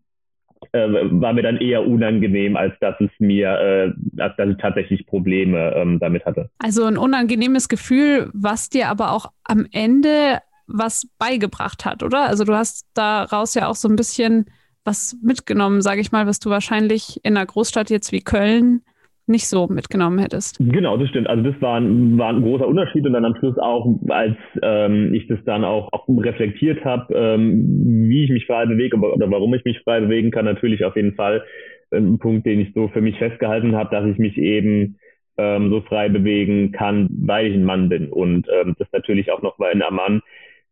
äh, 0.73 0.89
war 0.89 1.33
mir 1.33 1.43
dann 1.43 1.59
eher 1.59 1.87
unangenehm, 1.87 2.57
als 2.57 2.75
dass 2.81 2.95
es 3.01 3.11
mir, 3.19 3.49
äh, 3.49 4.21
als 4.21 4.37
dass 4.37 4.49
ich 4.49 4.57
tatsächlich 4.59 5.07
Probleme 5.07 5.73
ähm, 5.77 5.99
damit 6.01 6.25
hatte. 6.27 6.51
Also 6.59 6.85
ein 6.85 6.99
unangenehmes 6.99 7.69
Gefühl, 7.69 8.31
was 8.35 8.69
dir 8.69 8.89
aber 8.89 9.13
auch 9.13 9.27
am 9.45 9.67
Ende 9.73 10.39
was 10.67 11.09
beigebracht 11.19 11.85
hat, 11.85 12.03
oder? 12.03 12.27
Also 12.27 12.45
du 12.45 12.55
hast 12.55 12.87
daraus 12.95 13.55
ja 13.55 13.69
auch 13.69 13.75
so 13.75 13.89
ein 13.89 13.97
bisschen 13.97 14.47
was 14.89 15.17
mitgenommen, 15.23 15.83
sage 15.83 16.01
ich 16.01 16.13
mal, 16.13 16.27
was 16.27 16.41
du 16.41 16.49
wahrscheinlich 16.51 17.21
in 17.23 17.37
einer 17.37 17.47
Großstadt 17.47 17.91
jetzt 17.91 18.11
wie 18.11 18.23
Köln 18.23 18.81
nicht 19.27 19.47
so 19.47 19.67
mitgenommen 19.69 20.19
hättest. 20.19 20.57
Genau, 20.59 20.97
das 20.97 21.11
stimmt. 21.11 21.29
Also 21.29 21.43
das 21.43 21.61
war 21.61 21.79
ein, 21.79 22.17
war 22.17 22.31
ein 22.31 22.41
großer 22.41 22.67
Unterschied 22.67 23.05
und 23.05 23.13
dann 23.13 23.27
am 23.27 23.37
Schluss 23.37 23.59
auch, 23.59 23.87
als 24.09 24.37
ähm, 24.63 25.13
ich 25.13 25.27
das 25.29 25.39
dann 25.45 25.65
auch, 25.65 25.93
auch 25.93 26.09
reflektiert 26.09 26.83
habe, 26.85 27.15
ähm, 27.15 28.09
wie 28.09 28.25
ich 28.25 28.31
mich 28.31 28.47
frei 28.47 28.65
bewege 28.65 28.97
oder 28.97 29.31
warum 29.31 29.53
ich 29.53 29.65
mich 29.65 29.79
frei 29.81 30.01
bewegen 30.01 30.31
kann, 30.31 30.47
natürlich 30.47 30.83
auf 30.85 30.97
jeden 30.97 31.15
Fall 31.15 31.45
ein 31.93 32.19
Punkt, 32.19 32.47
den 32.47 32.61
ich 32.61 32.73
so 32.75 32.89
für 32.89 33.03
mich 33.03 33.19
festgehalten 33.19 33.77
habe, 33.77 33.95
dass 33.95 34.07
ich 34.07 34.19
mich 34.19 34.39
eben 34.39 34.97
ähm, 35.37 35.71
so 35.71 35.83
frei 35.83 36.09
bewegen 36.09 36.73
kann, 36.73 37.09
weil 37.11 37.47
ich 37.49 37.55
ein 37.55 37.65
Mann 37.65 37.89
bin 37.91 38.09
und 38.09 38.47
ähm, 38.49 38.77
das 38.79 38.89
natürlich 38.93 39.31
auch 39.31 39.43
nochmal 39.43 39.73
in 39.73 39.83
Amman 39.83 40.23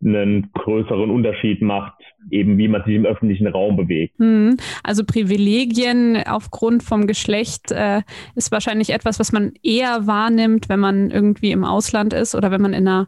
einen 0.03 0.51
größeren 0.53 1.09
Unterschied 1.09 1.61
macht, 1.61 1.93
eben 2.29 2.57
wie 2.57 2.67
man 2.67 2.83
sich 2.85 2.95
im 2.95 3.05
öffentlichen 3.05 3.47
Raum 3.47 3.75
bewegt. 3.75 4.17
Hm. 4.19 4.57
Also 4.83 5.03
Privilegien 5.03 6.23
aufgrund 6.27 6.83
vom 6.83 7.07
Geschlecht 7.07 7.71
äh, 7.71 8.01
ist 8.35 8.51
wahrscheinlich 8.51 8.91
etwas, 8.91 9.19
was 9.19 9.31
man 9.31 9.53
eher 9.63 10.05
wahrnimmt, 10.07 10.69
wenn 10.69 10.79
man 10.79 11.09
irgendwie 11.09 11.51
im 11.51 11.63
Ausland 11.63 12.13
ist 12.13 12.35
oder 12.35 12.51
wenn 12.51 12.61
man 12.61 12.73
in 12.73 12.87
einer 12.87 13.07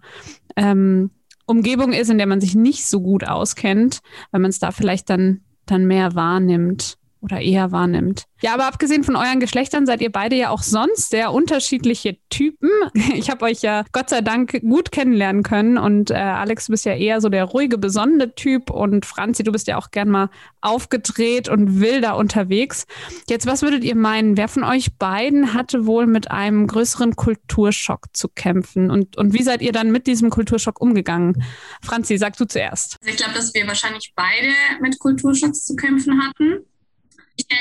ähm, 0.55 1.11
Umgebung 1.45 1.93
ist, 1.93 2.09
in 2.09 2.17
der 2.17 2.27
man 2.27 2.41
sich 2.41 2.55
nicht 2.55 2.85
so 2.85 3.01
gut 3.01 3.27
auskennt, 3.27 4.01
weil 4.31 4.41
man 4.41 4.49
es 4.49 4.59
da 4.59 4.71
vielleicht 4.71 5.09
dann, 5.09 5.41
dann 5.65 5.85
mehr 5.85 6.15
wahrnimmt 6.15 6.98
oder 7.21 7.41
eher 7.41 7.71
wahrnimmt. 7.71 8.25
Ja, 8.41 8.53
aber 8.53 8.65
abgesehen 8.65 9.03
von 9.03 9.17
euren 9.17 9.41
Geschlechtern 9.41 9.85
seid 9.85 9.99
ihr 10.01 10.11
beide 10.11 10.37
ja 10.37 10.49
auch 10.49 10.63
sonst 10.63 11.09
sehr 11.09 11.33
unterschiedliche 11.33 12.17
Typen. 12.29 12.69
Ich 13.19 13.29
habe 13.29 13.45
euch 13.45 13.61
ja 13.61 13.83
Gott 13.91 14.09
sei 14.09 14.21
Dank 14.21 14.61
gut 14.61 14.91
kennenlernen 14.91 15.43
können 15.43 15.77
und 15.77 16.11
äh, 16.11 16.15
Alex, 16.15 16.67
du 16.67 16.71
bist 16.71 16.85
ja 16.85 16.93
eher 16.93 17.19
so 17.21 17.27
der 17.27 17.43
ruhige, 17.43 17.77
besonnene 17.77 18.33
Typ 18.33 18.69
und 18.69 19.05
Franzi, 19.05 19.43
du 19.43 19.51
bist 19.51 19.67
ja 19.67 19.77
auch 19.77 19.91
gern 19.91 20.09
mal 20.09 20.29
aufgedreht 20.61 21.49
und 21.49 21.81
wilder 21.81 22.15
unterwegs. 22.15 22.85
Jetzt, 23.27 23.45
was 23.45 23.61
würdet 23.61 23.83
ihr 23.83 23.95
meinen? 23.95 24.37
Wer 24.37 24.47
von 24.47 24.63
euch 24.63 24.95
beiden 24.97 25.53
hatte 25.53 25.85
wohl 25.85 26.07
mit 26.07 26.31
einem 26.31 26.67
größeren 26.67 27.15
Kulturschock 27.15 28.05
zu 28.13 28.29
kämpfen 28.29 28.89
und, 28.89 29.17
und 29.17 29.33
wie 29.33 29.43
seid 29.43 29.61
ihr 29.61 29.71
dann 29.71 29.91
mit 29.91 30.07
diesem 30.07 30.29
Kulturschock 30.29 30.79
umgegangen? 30.79 31.43
Franzi, 31.81 32.17
sag 32.17 32.37
du 32.37 32.45
zuerst. 32.45 32.97
Also 33.01 33.11
ich 33.11 33.17
glaube, 33.17 33.33
dass 33.33 33.53
wir 33.53 33.67
wahrscheinlich 33.67 34.13
beide 34.15 34.53
mit 34.81 34.99
Kulturschocks 34.99 35.65
zu 35.65 35.75
kämpfen 35.75 36.21
hatten 36.21 36.63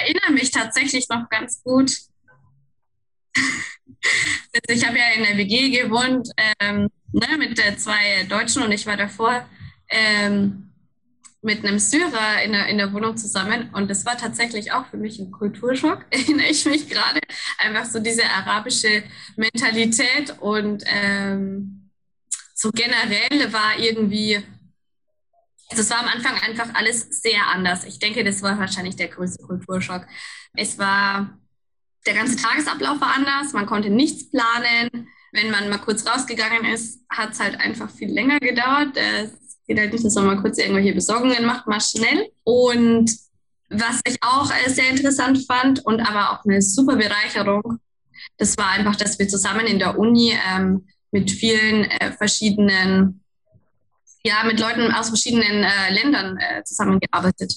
erinnere 0.09 0.33
mich 0.33 0.51
tatsächlich 0.51 1.09
noch 1.09 1.29
ganz 1.29 1.63
gut. 1.63 1.93
Also 3.37 4.69
ich 4.69 4.87
habe 4.87 4.99
ja 4.99 5.11
in 5.15 5.25
der 5.25 5.37
WG 5.37 5.71
gewohnt 5.71 6.29
ähm, 6.61 6.89
ne, 7.13 7.39
mit 7.39 7.59
äh, 7.59 7.77
zwei 7.77 8.25
Deutschen 8.29 8.63
und 8.63 8.73
ich 8.73 8.87
war 8.87 8.97
davor 8.97 9.47
ähm, 9.91 10.71
mit 11.43 11.65
einem 11.65 11.79
Syrer 11.79 12.43
in 12.43 12.53
der, 12.53 12.67
in 12.67 12.79
der 12.79 12.93
Wohnung 12.93 13.17
zusammen 13.17 13.71
und 13.73 13.91
das 13.91 14.05
war 14.07 14.17
tatsächlich 14.17 14.73
auch 14.73 14.87
für 14.87 14.97
mich 14.97 15.19
ein 15.19 15.31
Kulturschock, 15.31 16.07
erinnere 16.11 16.49
ich 16.49 16.65
mich 16.65 16.89
gerade. 16.89 17.21
Einfach 17.59 17.85
so 17.85 17.99
diese 17.99 18.25
arabische 18.25 19.05
Mentalität 19.37 20.37
und 20.41 20.85
ähm, 20.87 21.91
so 22.55 22.71
generell 22.73 23.53
war 23.53 23.79
irgendwie 23.79 24.43
also 25.71 25.83
es 25.83 25.91
war 25.91 26.01
am 26.01 26.09
Anfang 26.09 26.35
einfach 26.47 26.75
alles 26.75 27.23
sehr 27.23 27.47
anders. 27.49 27.85
Ich 27.85 27.99
denke, 27.99 28.25
das 28.25 28.43
war 28.43 28.59
wahrscheinlich 28.59 28.97
der 28.97 29.09
größte 29.09 29.43
Kulturschock. 29.45 30.07
Es 30.55 30.79
war, 30.79 31.39
der 32.07 32.15
ganze 32.15 32.37
Tagesablauf 32.37 33.01
war 33.01 33.15
anders, 33.15 33.53
man 33.53 33.67
konnte 33.67 33.91
nichts 33.91 34.31
planen. 34.31 35.09
Wenn 35.33 35.51
man 35.51 35.69
mal 35.69 35.79
kurz 35.79 36.07
rausgegangen 36.07 36.65
ist, 36.65 37.05
hat 37.11 37.33
es 37.33 37.41
halt 37.41 37.61
einfach 37.61 37.91
viel 37.91 38.11
länger 38.11 38.41
gedauert. 38.41 38.97
Es 38.97 39.59
geht 39.67 39.79
halt 39.79 39.93
nicht, 39.93 40.05
dass 40.05 40.15
man 40.15 40.27
mal 40.27 40.41
kurz 40.41 40.57
irgendwelche 40.57 40.95
Besorgungen 40.95 41.45
macht, 41.45 41.67
mal 41.67 41.81
schnell. 41.81 42.31
Und 42.45 43.15
was 43.69 44.01
ich 44.07 44.17
auch 44.23 44.51
äh, 44.51 44.71
sehr 44.71 44.89
interessant 44.89 45.45
fand 45.47 45.85
und 45.85 46.01
aber 46.01 46.33
auch 46.33 46.45
eine 46.47 46.63
super 46.63 46.97
Bereicherung, 46.97 47.79
das 48.39 48.57
war 48.57 48.71
einfach, 48.71 48.97
dass 48.97 49.19
wir 49.19 49.29
zusammen 49.29 49.67
in 49.67 49.79
der 49.79 49.99
Uni 49.99 50.35
ähm, 50.49 50.87
mit 51.11 51.31
vielen 51.31 51.85
äh, 51.85 52.13
verschiedenen 52.13 53.18
ja 54.25 54.45
mit 54.45 54.61
Leuten 54.61 54.93
aus 54.93 55.09
verschiedenen 55.09 55.65
äh, 55.65 55.93
Ländern 55.93 56.37
äh, 56.39 56.63
zusammengearbeitet 56.65 57.55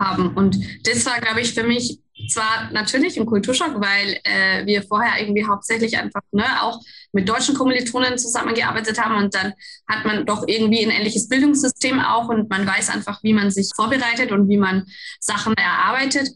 haben. 0.00 0.36
Und 0.36 0.56
das 0.86 1.04
war, 1.06 1.20
glaube 1.20 1.40
ich, 1.40 1.54
für 1.54 1.64
mich 1.64 1.98
zwar 2.28 2.70
natürlich 2.72 3.18
ein 3.18 3.26
Kulturschock, 3.26 3.80
weil 3.80 4.20
äh, 4.24 4.64
wir 4.66 4.82
vorher 4.82 5.20
irgendwie 5.20 5.44
hauptsächlich 5.44 5.98
einfach 5.98 6.22
ne, 6.30 6.44
auch 6.62 6.80
mit 7.12 7.28
deutschen 7.28 7.54
Kommilitonen 7.54 8.18
zusammengearbeitet 8.18 9.00
haben 9.02 9.16
und 9.16 9.34
dann 9.34 9.52
hat 9.88 10.04
man 10.04 10.24
doch 10.24 10.44
irgendwie 10.46 10.84
ein 10.84 10.90
ähnliches 10.90 11.28
Bildungssystem 11.28 12.00
auch 12.00 12.28
und 12.28 12.48
man 12.48 12.66
weiß 12.66 12.90
einfach, 12.90 13.22
wie 13.22 13.32
man 13.32 13.50
sich 13.50 13.70
vorbereitet 13.74 14.30
und 14.30 14.48
wie 14.48 14.56
man 14.56 14.86
Sachen 15.18 15.54
erarbeitet. 15.54 16.28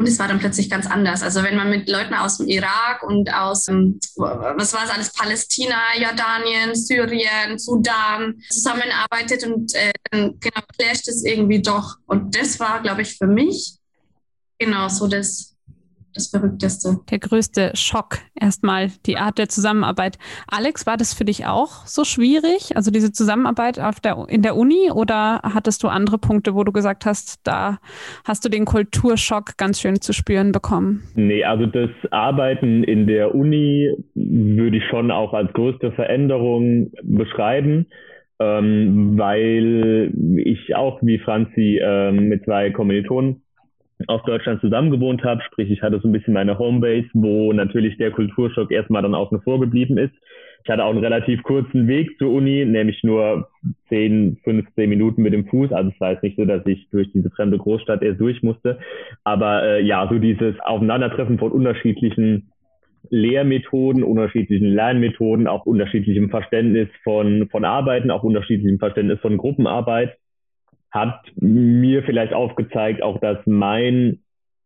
Und 0.00 0.08
es 0.08 0.18
war 0.18 0.28
dann 0.28 0.38
plötzlich 0.38 0.70
ganz 0.70 0.86
anders. 0.86 1.22
Also 1.22 1.42
wenn 1.42 1.56
man 1.56 1.68
mit 1.68 1.86
Leuten 1.86 2.14
aus 2.14 2.38
dem 2.38 2.48
Irak 2.48 3.02
und 3.02 3.30
aus, 3.34 3.68
ähm, 3.68 4.00
was 4.16 4.72
war 4.72 4.84
es 4.86 4.90
alles, 4.90 5.12
Palästina, 5.12 5.76
Jordanien, 5.94 6.74
Syrien, 6.74 7.58
Sudan 7.58 8.40
zusammenarbeitet 8.48 9.44
und 9.44 9.74
äh, 9.74 9.92
dann 10.10 10.40
genau 10.40 10.62
clasht 10.78 11.06
es 11.06 11.22
irgendwie 11.22 11.60
doch. 11.60 11.96
Und 12.06 12.34
das 12.34 12.58
war, 12.58 12.80
glaube 12.80 13.02
ich, 13.02 13.18
für 13.18 13.26
mich 13.26 13.74
genau 14.58 14.88
so 14.88 15.06
das 15.06 15.49
das 16.14 16.28
Verrückteste. 16.28 16.98
Der 17.10 17.18
größte 17.18 17.72
Schock 17.74 18.18
erstmal 18.34 18.88
die 19.06 19.16
Art 19.16 19.38
der 19.38 19.48
Zusammenarbeit. 19.48 20.18
Alex, 20.48 20.86
war 20.86 20.96
das 20.96 21.14
für 21.14 21.24
dich 21.24 21.46
auch 21.46 21.86
so 21.86 22.04
schwierig? 22.04 22.76
Also 22.76 22.90
diese 22.90 23.12
Zusammenarbeit 23.12 23.78
auf 23.78 24.00
der, 24.00 24.26
in 24.28 24.42
der 24.42 24.56
Uni 24.56 24.90
oder 24.92 25.40
hattest 25.42 25.82
du 25.82 25.88
andere 25.88 26.18
Punkte, 26.18 26.54
wo 26.54 26.64
du 26.64 26.72
gesagt 26.72 27.06
hast, 27.06 27.46
da 27.46 27.78
hast 28.24 28.44
du 28.44 28.48
den 28.48 28.64
Kulturschock 28.64 29.56
ganz 29.56 29.80
schön 29.80 30.00
zu 30.00 30.12
spüren 30.12 30.52
bekommen? 30.52 31.02
Nee, 31.14 31.44
also 31.44 31.66
das 31.66 31.90
Arbeiten 32.10 32.84
in 32.84 33.06
der 33.06 33.34
Uni 33.34 33.90
würde 34.14 34.76
ich 34.76 34.84
schon 34.90 35.10
auch 35.10 35.32
als 35.32 35.52
größte 35.52 35.92
Veränderung 35.92 36.92
beschreiben. 37.02 37.86
Ähm, 38.42 39.18
weil 39.18 40.14
ich 40.38 40.74
auch 40.74 41.00
wie 41.02 41.18
Franzi 41.18 41.78
ähm, 41.82 42.30
mit 42.30 42.46
zwei 42.46 42.70
Kommilitonen 42.70 43.42
aus 44.06 44.22
Deutschland 44.24 44.60
zusammen 44.60 44.90
gewohnt 44.90 45.24
habe, 45.24 45.42
sprich 45.42 45.70
ich 45.70 45.82
hatte 45.82 46.00
so 46.00 46.08
ein 46.08 46.12
bisschen 46.12 46.34
meine 46.34 46.58
Homebase, 46.58 47.08
wo 47.12 47.52
natürlich 47.52 47.96
der 47.98 48.10
Kulturschock 48.10 48.70
erstmal 48.70 49.02
dann 49.02 49.14
außen 49.14 49.42
vor 49.42 49.60
geblieben 49.60 49.98
ist. 49.98 50.14
Ich 50.62 50.70
hatte 50.70 50.84
auch 50.84 50.90
einen 50.90 51.04
relativ 51.04 51.42
kurzen 51.42 51.88
Weg 51.88 52.18
zur 52.18 52.32
Uni, 52.32 52.64
nämlich 52.66 53.02
nur 53.02 53.48
10, 53.88 54.38
15 54.44 54.88
Minuten 54.88 55.22
mit 55.22 55.32
dem 55.32 55.46
Fuß. 55.46 55.72
Also 55.72 55.90
es 55.90 56.00
war 56.00 56.12
jetzt 56.12 56.22
nicht 56.22 56.36
so, 56.36 56.44
dass 56.44 56.66
ich 56.66 56.86
durch 56.90 57.10
diese 57.12 57.30
fremde 57.30 57.56
Großstadt 57.56 58.02
erst 58.02 58.20
durch 58.20 58.42
musste. 58.42 58.78
Aber 59.24 59.64
äh, 59.64 59.82
ja, 59.82 60.06
so 60.10 60.18
dieses 60.18 60.60
Aufeinandertreffen 60.60 61.38
von 61.38 61.52
unterschiedlichen 61.52 62.50
Lehrmethoden, 63.08 64.04
unterschiedlichen 64.04 64.68
Lernmethoden, 64.68 65.46
auch 65.46 65.64
unterschiedlichem 65.64 66.28
Verständnis 66.28 66.88
von, 67.02 67.48
von 67.50 67.64
Arbeiten, 67.64 68.10
auch 68.10 68.22
unterschiedlichem 68.22 68.78
Verständnis 68.78 69.18
von 69.20 69.38
Gruppenarbeit 69.38 70.16
hat 70.90 71.20
mir 71.36 72.02
vielleicht 72.02 72.32
aufgezeigt, 72.32 73.02
auch 73.02 73.20
dass 73.20 73.38
mein, 73.46 74.20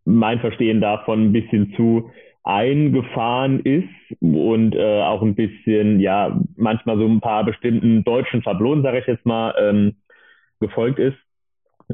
mein 0.05 0.41
Verstehen 0.41 0.81
davon 0.81 1.27
ein 1.27 1.33
bisschen 1.33 1.75
zu 1.77 2.11
eingefahren 2.45 3.61
ist 3.61 3.89
und 4.21 4.75
äh, 4.75 5.03
auch 5.03 5.23
ein 5.23 5.35
bisschen, 5.35 5.99
ja, 6.01 6.39
manchmal 6.57 6.99
so 6.99 7.07
ein 7.07 7.21
paar 7.21 7.45
bestimmten 7.45 8.05
deutschen 8.05 8.43
Schablonen, 8.43 8.83
sage 8.83 8.99
ich 8.99 9.07
jetzt 9.07 9.25
mal, 9.25 9.55
ähm, 9.59 9.97
gefolgt 10.61 10.99
ist. 10.99 11.17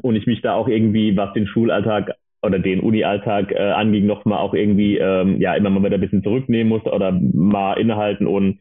Und 0.01 0.15
ich 0.15 0.27
mich 0.27 0.41
da 0.41 0.55
auch 0.55 0.67
irgendwie, 0.67 1.15
was 1.15 1.33
den 1.33 1.47
Schulalltag 1.47 2.11
oder 2.41 2.59
den 2.59 2.81
Uni-Alltag 2.81 3.51
äh, 3.51 3.71
anging, 3.71 4.05
nochmal 4.05 4.39
auch 4.39 4.53
irgendwie, 4.53 4.97
ähm, 4.97 5.39
ja, 5.39 5.53
immer 5.55 5.69
mal 5.69 5.83
wieder 5.83 5.97
ein 5.97 6.01
bisschen 6.01 6.23
zurücknehmen 6.23 6.69
musste 6.69 6.91
oder 6.91 7.11
mal 7.11 7.73
innehalten 7.73 8.27
und 8.27 8.59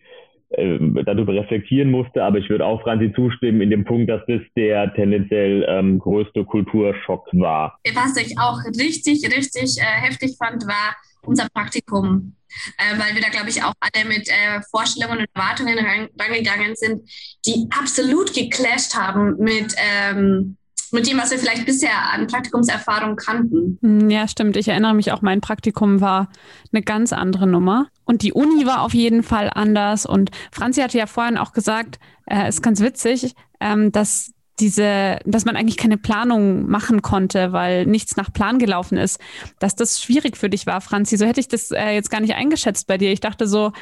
darüber 0.51 1.35
reflektieren 1.35 1.91
musste. 1.91 2.25
Aber 2.25 2.39
ich 2.39 2.49
würde 2.49 2.67
auch 2.67 2.83
Franzi 2.83 3.13
zustimmen 3.15 3.61
in 3.61 3.71
dem 3.71 3.85
Punkt, 3.85 4.11
dass 4.11 4.23
das 4.27 4.41
der 4.57 4.93
tendenziell 4.95 5.65
ähm, 5.69 5.99
größte 5.99 6.45
Kulturschock 6.45 7.29
war. 7.33 7.79
Was 7.95 8.17
ich 8.17 8.39
auch 8.39 8.59
richtig, 8.67 9.25
richtig 9.25 9.79
äh, 9.79 9.85
heftig 9.85 10.37
fand, 10.37 10.67
war 10.67 10.97
unser 11.23 11.49
Praktikum. 11.53 12.35
Äh, 12.79 12.99
weil 12.99 13.15
wir 13.15 13.23
da, 13.23 13.29
glaube 13.29 13.49
ich, 13.49 13.63
auch 13.63 13.75
alle 13.79 14.05
mit 14.09 14.29
äh, 14.29 14.61
Vorstellungen 14.71 15.21
und 15.21 15.27
Erwartungen 15.35 15.79
rangegangen 16.19 16.75
sind, 16.75 17.09
die 17.47 17.69
absolut 17.79 18.35
geclasht 18.35 18.95
haben 18.97 19.37
mit 19.39 19.73
ähm, 19.79 20.57
mit 20.93 21.07
dem, 21.07 21.19
was 21.19 21.31
wir 21.31 21.39
vielleicht 21.39 21.67
bisher 21.67 22.13
an 22.13 22.27
Praktikumserfahrung 22.27 23.17
kannten. 23.17 23.79
Hm, 23.83 24.11
ja, 24.11 24.27
stimmt. 24.29 24.57
Ich 24.57 24.69
erinnere 24.69 24.95
mich 24.95 25.13
auch, 25.13 25.23
mein 25.23 25.41
Praktikum 25.41 26.01
war 26.01 26.29
eine 26.73 26.83
ganz 26.83 27.13
andere 27.13 27.47
Nummer. 27.47 27.89
Und 28.05 28.23
die 28.23 28.33
Uni 28.33 28.67
war 28.67 28.83
auf 28.83 28.95
jeden 28.95 29.23
Fall 29.23 29.51
anders. 29.55 30.07
Und 30.07 30.31
Franzi 30.51 30.81
hatte 30.81 30.99
ja 30.99 31.07
vorhin 31.07 31.39
auch 31.39 31.53
gesagt, 31.53 31.99
äh, 32.27 32.49
ist 32.49 32.63
ganz 32.63 32.81
witzig, 32.81 33.35
ähm, 33.61 33.93
dass 33.93 34.33
diese, 34.61 35.19
dass 35.25 35.45
man 35.45 35.57
eigentlich 35.57 35.77
keine 35.77 35.97
Planung 35.97 36.69
machen 36.69 37.03
konnte, 37.03 37.53
weil 37.53 37.87
nichts 37.87 38.17
nach 38.17 38.33
Plan 38.33 38.59
gelaufen 38.59 38.99
ist, 38.99 39.19
dass 39.59 39.75
das 39.75 40.03
schwierig 40.03 40.37
für 40.37 40.51
dich 40.51 40.67
war, 40.67 40.81
Franzi. 40.81 41.17
So 41.17 41.27
hätte 41.27 41.41
ich 41.41 41.49
das 41.49 41.71
äh, 41.71 41.91
jetzt 41.93 42.11
gar 42.11 42.21
nicht 42.21 42.35
eingeschätzt 42.35 42.87
bei 42.87 42.99
dir. 42.99 43.11
Ich 43.13 43.21
dachte 43.21 43.47
so, 43.47 43.73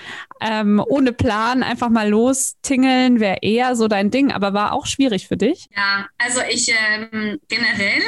ähm, 0.40 0.82
ohne 0.86 1.12
Plan 1.12 1.62
einfach 1.62 1.90
mal 1.90 2.08
lostingeln 2.08 3.20
wäre 3.20 3.38
eher 3.42 3.76
so 3.76 3.88
dein 3.88 4.10
Ding, 4.10 4.30
aber 4.30 4.54
war 4.54 4.72
auch 4.72 4.86
schwierig 4.86 5.28
für 5.28 5.36
dich. 5.36 5.68
Ja, 5.76 6.06
also 6.18 6.40
ich 6.48 6.68
ähm, 6.70 7.38
generell 7.48 8.02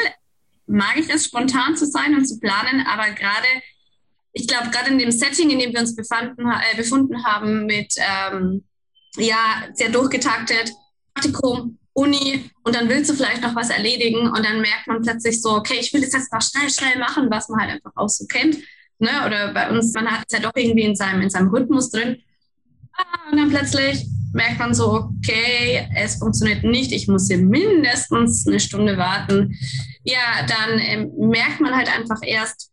mag 0.67 0.97
ich 0.97 1.11
es, 1.11 1.25
spontan 1.25 1.77
zu 1.77 1.87
sein 1.87 2.15
und 2.15 2.27
zu 2.27 2.39
planen, 2.39 2.87
aber 2.87 3.11
gerade, 3.11 3.49
ich 4.33 4.47
glaube, 4.47 4.71
gerade 4.71 4.91
in 4.91 4.99
dem 4.99 5.11
Setting, 5.11 5.50
in 5.50 5.59
dem 5.59 5.73
wir 5.73 5.81
uns 5.81 5.97
befanden, 5.97 6.49
äh, 6.49 6.77
befunden 6.77 7.25
haben, 7.25 7.67
mit 7.67 7.95
ähm, 7.99 8.65
ja, 9.17 9.65
sehr 9.73 9.91
durchgetaktet, 9.91 10.73
Praktikum, 11.15 11.79
Uni 12.00 12.50
und 12.64 12.75
dann 12.75 12.88
willst 12.88 13.11
du 13.11 13.14
vielleicht 13.14 13.42
noch 13.42 13.54
was 13.54 13.71
erledigen 13.71 14.28
und 14.28 14.45
dann 14.45 14.61
merkt 14.61 14.87
man 14.87 15.02
plötzlich 15.02 15.40
so, 15.40 15.50
okay, 15.50 15.76
ich 15.80 15.92
will 15.92 16.00
das 16.00 16.12
jetzt 16.12 16.33
mal 16.33 16.40
schnell, 16.40 16.71
schnell 16.71 16.99
machen, 16.99 17.30
was 17.30 17.49
man 17.49 17.61
halt 17.61 17.71
einfach 17.73 17.92
auch 17.97 18.09
so 18.09 18.26
kennt. 18.26 18.57
Ne? 18.99 19.11
Oder 19.26 19.52
bei 19.52 19.71
uns, 19.71 19.92
man 19.95 20.11
hat 20.11 20.25
es 20.28 20.37
ja 20.37 20.42
doch 20.42 20.54
irgendwie 20.54 20.85
in 20.85 20.97
seinem, 20.97 21.23
in 21.23 21.30
seinem 21.30 21.49
Rhythmus 21.49 21.90
drin. 21.90 22.19
Ah, 22.92 23.30
und 23.30 23.38
dann 23.38 23.50
plötzlich 23.50 24.07
merkt 24.33 24.59
man 24.59 24.75
so, 24.75 25.11
okay, 25.19 25.88
es 25.97 26.16
funktioniert 26.16 26.64
nicht, 26.64 26.92
ich 26.92 27.09
muss 27.09 27.28
hier 27.28 27.38
mindestens 27.38 28.47
eine 28.47 28.61
Stunde 28.61 28.97
warten. 28.97 29.57
Ja, 30.04 30.47
dann 30.47 30.78
ähm, 30.78 31.12
merkt 31.16 31.61
man 31.61 31.75
halt 31.75 31.95
einfach 31.95 32.21
erst, 32.23 32.70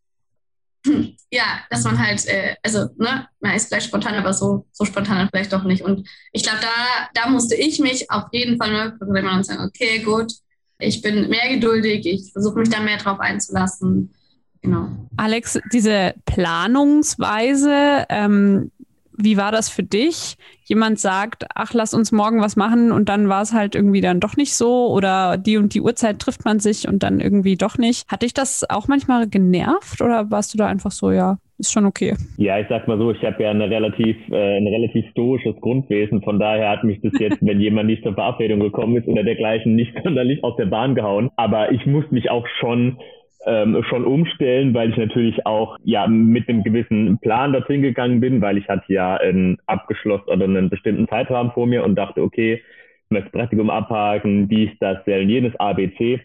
ja, 1.31 1.59
dass 1.69 1.83
man 1.83 1.99
halt, 1.99 2.25
äh, 2.27 2.55
also, 2.63 2.89
ne, 2.97 3.27
man 3.39 3.55
ist 3.55 3.67
vielleicht 3.67 3.87
spontan, 3.87 4.15
aber 4.15 4.33
so, 4.33 4.65
so 4.71 4.85
spontan 4.85 5.29
vielleicht 5.31 5.53
doch 5.53 5.63
nicht. 5.63 5.83
Und 5.83 6.07
ich 6.31 6.43
glaube, 6.43 6.59
da, 6.61 7.09
da 7.13 7.29
musste 7.29 7.55
ich 7.55 7.79
mich 7.79 8.09
auf 8.09 8.25
jeden 8.31 8.57
Fall 8.57 8.71
neu 8.71 8.97
programmieren 8.97 9.37
und 9.37 9.45
sagen, 9.45 9.65
okay, 9.65 9.99
gut, 9.99 10.31
ich 10.79 11.01
bin 11.01 11.29
mehr 11.29 11.49
geduldig, 11.49 12.05
ich 12.05 12.31
versuche 12.31 12.59
mich 12.59 12.69
da 12.69 12.79
mehr 12.79 12.97
drauf 12.97 13.19
einzulassen. 13.19 14.13
Genau. 14.61 14.89
Alex, 15.17 15.59
diese 15.71 16.13
Planungsweise, 16.25 18.05
ähm, 18.09 18.71
wie 19.17 19.37
war 19.37 19.51
das 19.51 19.69
für 19.69 19.83
dich? 19.83 20.37
Jemand 20.65 20.99
sagt, 20.99 21.45
ach, 21.55 21.73
lass 21.73 21.93
uns 21.93 22.11
morgen 22.11 22.41
was 22.41 22.55
machen 22.55 22.91
und 22.91 23.09
dann 23.09 23.29
war 23.29 23.41
es 23.41 23.53
halt 23.53 23.75
irgendwie 23.75 24.01
dann 24.01 24.19
doch 24.19 24.37
nicht 24.37 24.53
so 24.53 24.87
oder 24.87 25.37
die 25.37 25.57
und 25.57 25.73
die 25.73 25.81
Uhrzeit 25.81 26.19
trifft 26.19 26.45
man 26.45 26.59
sich 26.59 26.87
und 26.87 27.03
dann 27.03 27.19
irgendwie 27.19 27.55
doch 27.55 27.77
nicht. 27.77 28.07
Hat 28.09 28.21
dich 28.21 28.33
das 28.33 28.69
auch 28.69 28.87
manchmal 28.87 29.27
genervt 29.27 30.01
oder 30.01 30.29
warst 30.29 30.53
du 30.53 30.57
da 30.57 30.67
einfach 30.67 30.91
so, 30.91 31.11
ja, 31.11 31.37
ist 31.57 31.71
schon 31.71 31.85
okay? 31.85 32.13
Ja, 32.37 32.59
ich 32.59 32.67
sag 32.69 32.87
mal 32.87 32.99
so, 32.99 33.11
ich 33.11 33.23
habe 33.23 33.41
ja 33.41 33.49
eine 33.49 33.69
relativ, 33.69 34.15
äh, 34.29 34.57
ein 34.57 34.67
relativ 34.67 35.09
stoisches 35.09 35.55
Grundwesen. 35.59 36.21
Von 36.21 36.39
daher 36.39 36.69
hat 36.69 36.83
mich 36.83 37.01
das 37.01 37.13
jetzt, 37.19 37.39
wenn 37.41 37.59
jemand 37.59 37.87
nicht 37.87 38.03
zur 38.03 38.13
Verabredung 38.13 38.59
gekommen 38.59 38.95
ist 38.97 39.07
oder 39.07 39.23
dergleichen, 39.23 39.75
nicht 39.75 39.93
sonderlich 40.03 40.43
aus 40.43 40.55
der 40.57 40.67
Bahn 40.67 40.93
gehauen. 40.93 41.31
Aber 41.35 41.71
ich 41.71 41.85
muss 41.85 42.05
mich 42.11 42.29
auch 42.29 42.45
schon 42.59 42.97
ähm, 43.45 43.83
schon 43.89 44.05
umstellen, 44.05 44.73
weil 44.73 44.89
ich 44.89 44.97
natürlich 44.97 45.45
auch 45.45 45.77
ja 45.83 46.07
mit 46.07 46.49
einem 46.49 46.63
gewissen 46.63 47.17
Plan 47.19 47.53
dorthin 47.53 47.81
gegangen 47.81 48.19
bin, 48.19 48.41
weil 48.41 48.57
ich 48.57 48.67
hatte 48.67 48.91
ja 48.91 49.15
ein 49.17 49.57
abgeschlossen 49.65 50.29
oder 50.29 50.45
einen 50.45 50.69
bestimmten 50.69 51.07
Zeitrahmen 51.07 51.51
vor 51.51 51.67
mir 51.67 51.83
und 51.83 51.95
dachte, 51.95 52.21
okay, 52.21 52.61
ich 53.05 53.11
möchte 53.11 53.29
Praktikum 53.29 53.69
abhaken, 53.69 54.49
dies, 54.49 54.71
das, 54.79 54.97
jenes, 55.05 55.55
ABC 55.59 56.21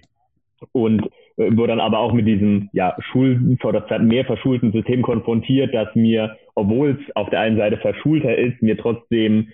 und 0.72 1.07
äh, 1.37 1.57
wurde 1.57 1.68
dann 1.68 1.81
aber 1.81 1.98
auch 1.98 2.12
mit 2.12 2.27
diesem 2.27 2.68
ja 2.72 2.96
Schul 3.01 3.57
Zeit 3.61 4.03
mehr 4.03 4.25
verschulten 4.25 4.72
System 4.72 5.03
konfrontiert, 5.03 5.75
dass 5.75 5.94
mir, 5.94 6.37
obwohl 6.55 6.98
es 7.01 7.16
auf 7.16 7.31
der 7.31 7.40
einen 7.40 7.57
Seite 7.57 7.77
verschulter 7.79 8.37
ist, 8.37 8.62
mir 8.62 8.77
trotzdem 8.77 9.48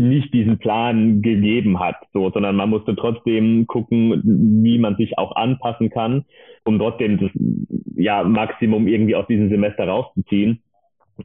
nicht 0.00 0.32
diesen 0.34 0.58
Plan 0.58 1.22
gegeben 1.22 1.78
hat, 1.78 1.96
so, 2.12 2.30
sondern 2.30 2.56
man 2.56 2.70
musste 2.70 2.96
trotzdem 2.96 3.66
gucken, 3.66 4.20
wie 4.64 4.78
man 4.78 4.96
sich 4.96 5.18
auch 5.18 5.36
anpassen 5.36 5.90
kann, 5.90 6.24
um 6.64 6.78
trotzdem 6.78 7.18
das 7.18 7.30
ja, 7.96 8.24
Maximum 8.24 8.88
irgendwie 8.88 9.14
aus 9.14 9.26
diesem 9.26 9.50
Semester 9.50 9.86
rauszuziehen. 9.86 10.62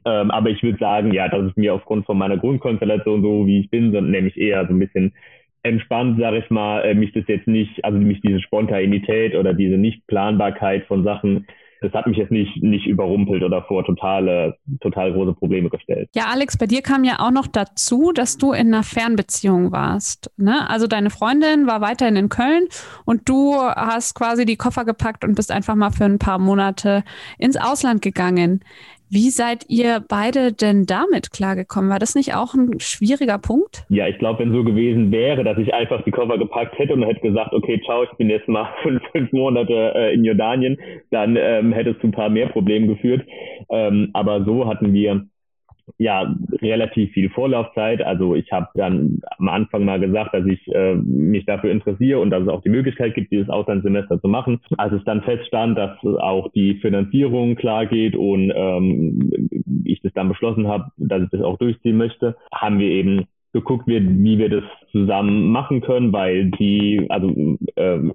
Ähm, 0.04 0.30
aber 0.30 0.50
ich 0.50 0.62
würde 0.62 0.78
sagen, 0.78 1.12
ja, 1.12 1.28
das 1.28 1.48
ist 1.48 1.56
mir 1.56 1.74
aufgrund 1.74 2.06
von 2.06 2.18
meiner 2.18 2.36
Grundkonstellation 2.36 3.22
so, 3.22 3.46
wie 3.46 3.60
ich 3.60 3.70
bin, 3.70 3.92
sondern 3.92 4.10
nämlich 4.10 4.36
eher 4.36 4.66
so 4.66 4.74
ein 4.74 4.78
bisschen 4.78 5.14
entspannt, 5.62 6.18
sage 6.20 6.38
ich 6.38 6.50
mal, 6.50 6.82
äh, 6.82 6.94
mich 6.94 7.12
das 7.12 7.24
jetzt 7.26 7.48
nicht, 7.48 7.84
also 7.84 7.98
mich 7.98 8.20
diese 8.20 8.40
Spontanität 8.40 9.34
oder 9.34 9.54
diese 9.54 9.76
Nichtplanbarkeit 9.76 10.84
von 10.86 11.02
Sachen 11.02 11.46
das 11.80 11.92
hat 11.92 12.06
mich 12.06 12.16
jetzt 12.16 12.30
nicht, 12.30 12.62
nicht 12.62 12.86
überrumpelt 12.86 13.42
oder 13.42 13.62
vor 13.62 13.84
totale, 13.84 14.56
total 14.80 15.12
große 15.12 15.34
Probleme 15.34 15.68
gestellt. 15.68 16.08
Ja, 16.14 16.24
Alex, 16.32 16.56
bei 16.56 16.66
dir 16.66 16.82
kam 16.82 17.04
ja 17.04 17.20
auch 17.20 17.30
noch 17.30 17.46
dazu, 17.46 18.12
dass 18.12 18.38
du 18.38 18.52
in 18.52 18.72
einer 18.72 18.82
Fernbeziehung 18.82 19.72
warst. 19.72 20.30
Ne? 20.36 20.68
Also 20.68 20.86
deine 20.86 21.10
Freundin 21.10 21.66
war 21.66 21.80
weiterhin 21.80 22.16
in 22.16 22.28
Köln 22.28 22.66
und 23.04 23.28
du 23.28 23.54
hast 23.54 24.14
quasi 24.14 24.44
die 24.44 24.56
Koffer 24.56 24.84
gepackt 24.84 25.24
und 25.24 25.34
bist 25.34 25.52
einfach 25.52 25.74
mal 25.74 25.90
für 25.90 26.04
ein 26.04 26.18
paar 26.18 26.38
Monate 26.38 27.04
ins 27.38 27.56
Ausland 27.56 28.02
gegangen. 28.02 28.64
Wie 29.08 29.30
seid 29.30 29.64
ihr 29.68 30.02
beide 30.08 30.52
denn 30.52 30.84
damit 30.84 31.30
klargekommen? 31.30 31.90
War 31.90 32.00
das 32.00 32.16
nicht 32.16 32.34
auch 32.34 32.54
ein 32.54 32.80
schwieriger 32.80 33.38
Punkt? 33.38 33.84
Ja, 33.88 34.08
ich 34.08 34.18
glaube, 34.18 34.40
wenn 34.40 34.52
so 34.52 34.64
gewesen 34.64 35.12
wäre, 35.12 35.44
dass 35.44 35.58
ich 35.58 35.72
einfach 35.72 36.02
die 36.02 36.10
Koffer 36.10 36.38
gepackt 36.38 36.76
hätte 36.76 36.94
und 36.94 37.04
hätte 37.04 37.20
gesagt, 37.20 37.52
okay, 37.52 37.80
ciao, 37.84 38.02
ich 38.02 38.10
bin 38.18 38.28
jetzt 38.30 38.48
mal 38.48 38.68
fünf, 38.82 39.00
fünf 39.12 39.32
Monate 39.32 39.92
äh, 39.94 40.14
in 40.14 40.24
Jordanien, 40.24 40.76
dann 41.10 41.36
ähm, 41.36 41.72
hätte 41.72 41.90
es 41.90 42.00
zu 42.00 42.08
ein 42.08 42.12
paar 42.12 42.30
mehr 42.30 42.48
Problemen 42.48 42.88
geführt. 42.88 43.24
Ähm, 43.70 44.10
aber 44.12 44.44
so 44.44 44.66
hatten 44.66 44.92
wir 44.92 45.26
ja 45.98 46.34
relativ 46.60 47.12
viel 47.12 47.30
Vorlaufzeit. 47.30 48.02
Also 48.02 48.34
ich 48.34 48.50
habe 48.52 48.68
dann 48.74 49.20
am 49.38 49.48
Anfang 49.48 49.84
mal 49.84 50.00
gesagt, 50.00 50.34
dass 50.34 50.46
ich 50.46 50.66
äh, 50.68 50.94
mich 50.94 51.46
dafür 51.46 51.70
interessiere 51.70 52.20
und 52.20 52.30
dass 52.30 52.42
es 52.42 52.48
auch 52.48 52.62
die 52.62 52.68
Möglichkeit 52.68 53.14
gibt, 53.14 53.32
dieses 53.32 53.48
Auslandssemester 53.48 54.20
zu 54.20 54.28
machen. 54.28 54.60
Als 54.76 54.92
es 54.92 55.04
dann 55.04 55.22
feststand, 55.22 55.78
dass 55.78 55.96
auch 56.04 56.50
die 56.52 56.74
Finanzierung 56.76 57.56
klar 57.56 57.86
geht 57.86 58.16
und 58.16 58.52
ähm, 58.54 59.52
ich 59.84 60.00
das 60.02 60.12
dann 60.14 60.28
beschlossen 60.28 60.68
habe, 60.68 60.90
dass 60.96 61.22
ich 61.22 61.30
das 61.30 61.42
auch 61.42 61.58
durchziehen 61.58 61.96
möchte, 61.96 62.36
haben 62.52 62.78
wir 62.78 62.88
eben 62.88 63.26
geguckt, 63.52 63.86
wie, 63.86 64.00
wie 64.00 64.38
wir 64.38 64.50
das 64.50 64.64
zusammen 64.92 65.50
machen 65.50 65.80
können, 65.80 66.12
weil 66.12 66.50
die, 66.50 67.06
also 67.08 67.28
ähm, 67.76 68.12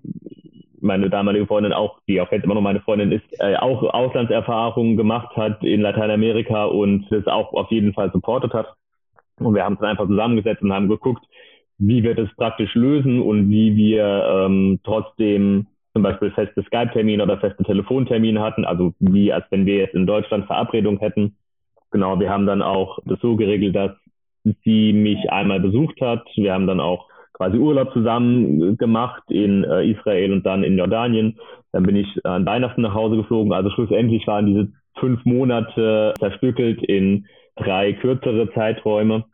meine 0.82 1.10
damalige 1.10 1.48
Freundin 1.48 1.74
auch, 1.74 2.00
die 2.08 2.20
auch 2.22 2.32
jetzt 2.32 2.44
immer 2.44 2.56
noch 2.56 2.62
meine 2.62 2.82
Freundin 2.82 3.12
ist, 3.12 3.24
äh, 3.39 3.56
auch 3.56 3.84
Auslandserfahrungen 3.84 4.98
gemacht 4.98 5.36
hat 5.36 5.63
in 5.63 5.82
Lateinamerika 5.82 6.65
und 6.65 7.08
das 7.10 7.28
auch 7.28 7.54
auf 7.54 7.72
jeden 7.72 7.94
Fall 7.94 8.12
supportet 8.12 8.54
hat. 8.54 8.74
Und 9.39 9.56
wir 9.56 9.63
haben 9.63 9.74
es 9.74 9.80
dann 9.80 9.89
einfach 9.89 10.08
zusammengesetzt 10.08 10.62
und 10.62 10.74
haben 10.74 10.89
geguckt, 10.89 11.24
wie 11.78 12.04
wir 12.04 12.15
das 12.15 12.30
praktisch 12.36 12.76
lösen 12.76 13.22
und 13.22 13.50
wie 13.50 13.76
wir 13.76 14.46
ähm, 14.46 14.80
trotzdem 14.84 15.67
zum 15.94 16.04
Beispiel 16.04 16.32
feste 16.32 16.63
Skype-Termine 16.63 17.24
oder 17.24 17.39
feste 17.39 17.63
Telefontermine 17.63 18.39
hatten, 18.39 18.65
also 18.65 18.94
wie 19.00 19.34
als 19.34 19.46
wenn 19.50 19.65
wir 19.65 19.78
jetzt 19.78 19.96
in 19.96 20.06
Deutschland 20.06 20.46
Verabredung 20.46 21.00
hätten. 21.00 21.36
Genau, 21.91 22.20
wir 22.20 22.30
haben 22.30 22.46
dann 22.46 22.62
auch 22.62 23.00
das 23.06 23.20
so 23.20 23.36
geregelt, 23.36 23.76
dass 23.76 23.91
sie 24.63 24.94
mich 24.94 25.32
einmal 25.32 25.60
besucht 25.60 26.00
hat. 26.02 26.26
Wir 26.36 26.54
haben 26.54 26.67
dann 26.67 26.80
auch 26.80 27.11
quasi 27.42 27.58
Urlaub 27.58 27.92
zusammen 27.92 28.78
gemacht 28.78 29.24
in 29.30 29.64
äh, 29.64 29.84
Israel 29.90 30.32
und 30.32 30.46
dann 30.46 30.64
in 30.64 30.78
Jordanien. 30.78 31.40
Dann 31.72 31.82
bin 31.82 31.96
ich 31.96 32.08
an 32.24 32.46
Weihnachten 32.46 32.84
nach 32.84 32.94
Hause 32.94 33.16
geflogen. 33.16 33.52
Also 33.52 33.72
schlussendlich 33.72 34.28
waren 34.28 34.46
diese 34.46 34.68
fünf 35.00 35.26
Monate 35.26 36.14
zerstückelt 36.20 36.84
in 36.84 37.26
drei 37.56 37.94
kürzere 37.94 38.54
Zeiträume. 38.54 39.26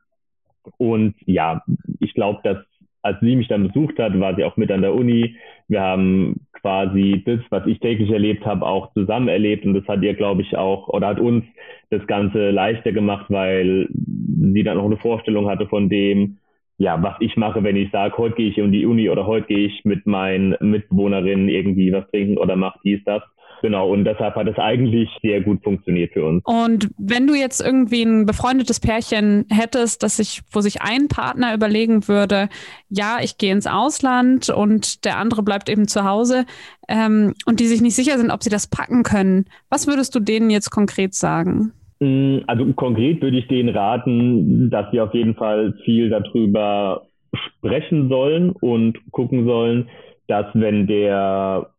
Und 0.78 1.16
ja, 1.26 1.64
ich 2.00 2.14
glaube, 2.14 2.40
dass 2.44 2.58
als 3.02 3.20
sie 3.20 3.36
mich 3.36 3.50
dann 3.50 3.68
besucht 3.68 4.00
hat, 4.00 4.18
war 4.18 4.36
sie 4.36 4.46
auch 4.46 4.56
mit 4.56 4.72
an 4.72 4.82
der 4.82 4.94
Uni. 4.94 5.36
Wir 5.68 5.82
haben 5.82 6.48
quasi 6.54 7.24
das, 7.26 7.40
was 7.50 7.68
ich 7.68 7.80
täglich 7.80 8.10
erlebt 8.10 8.46
habe, 8.46 8.66
auch 8.66 8.94
zusammen 8.94 9.28
erlebt. 9.28 9.66
Und 9.66 9.74
das 9.74 9.88
hat 9.88 10.02
ihr, 10.02 10.14
glaube 10.14 10.44
ich, 10.44 10.56
auch, 10.56 10.88
oder 10.88 11.08
hat 11.08 11.20
uns 11.20 11.44
das 11.90 12.08
Ganze 12.08 12.52
leichter 12.52 12.94
gemacht, 12.94 13.26
weil 13.30 13.90
sie 13.92 14.64
dann 14.64 14.78
auch 14.78 14.86
eine 14.86 14.98
Vorstellung 14.98 15.50
hatte 15.50 15.68
von 15.68 15.90
dem, 15.90 16.38
ja, 16.78 17.02
was 17.02 17.16
ich 17.20 17.36
mache, 17.38 17.64
wenn 17.64 17.76
ich 17.76 17.92
sage, 17.92 18.18
heute 18.18 18.36
gehe 18.36 18.50
ich 18.50 18.58
in 18.58 18.72
die 18.72 18.86
Uni 18.86 19.10
oder 19.10 19.26
heute 19.26 19.48
gehe 19.48 19.68
ich 19.68 19.84
mit 19.84 20.06
meinen 20.06 20.56
Mitbewohnerinnen 20.60 21.50
irgendwie 21.50 21.92
was 21.92 22.08
trinken 22.12 22.38
oder 22.38 22.56
mache 22.56 22.80
dies, 22.84 23.04
das. 23.06 23.24
Genau, 23.64 23.92
und 23.92 24.06
deshalb 24.06 24.36
hat 24.36 24.48
es 24.48 24.58
eigentlich 24.60 25.10
sehr 25.24 25.42
gut 25.42 25.64
funktioniert 25.64 26.14
für 26.14 26.24
uns. 26.26 26.44
Und 26.46 26.90
wenn 27.00 27.26
du 27.26 27.34
jetzt 27.34 27.60
irgendwie 27.60 28.04
ein 28.04 28.28
befreundetes 28.28 28.80
Pärchen 28.80 29.46
hättest, 29.50 30.04
dass 30.04 30.18
sich, 30.18 30.42
wo 30.52 30.62
sich 30.62 30.84
ein 30.84 31.08
Partner 31.08 31.56
überlegen 31.56 32.08
würde, 32.08 32.50
ja, 32.90 33.18
ich 33.22 33.40
gehe 33.40 33.52
ins 33.52 33.66
Ausland 33.66 34.50
und 34.50 35.06
der 35.06 35.18
andere 35.18 35.42
bleibt 35.42 35.70
eben 35.70 35.88
zu 35.88 36.04
Hause 36.04 36.46
ähm, 36.88 37.34
und 37.48 37.60
die 37.60 37.66
sich 37.66 37.82
nicht 37.82 37.96
sicher 37.96 38.20
sind, 38.20 38.30
ob 38.30 38.44
sie 38.44 38.52
das 38.52 38.68
packen 38.68 39.02
können, 39.02 39.46
was 39.70 39.88
würdest 39.88 40.14
du 40.14 40.20
denen 40.20 40.52
jetzt 40.52 40.70
konkret 40.70 41.16
sagen? 41.16 41.74
Also 42.00 42.74
konkret 42.74 43.22
würde 43.22 43.38
ich 43.38 43.48
denen 43.48 43.76
raten, 43.76 44.70
dass 44.70 44.92
sie 44.92 45.02
auf 45.02 45.14
jeden 45.14 45.36
Fall 45.36 45.74
viel 45.84 46.10
darüber 46.10 47.08
sprechen 47.34 48.10
sollen 48.10 48.52
und 48.52 49.00
gucken 49.12 49.46
sollen, 49.46 49.90
dass 50.28 50.46
wenn 50.54 50.88
der 50.88 51.72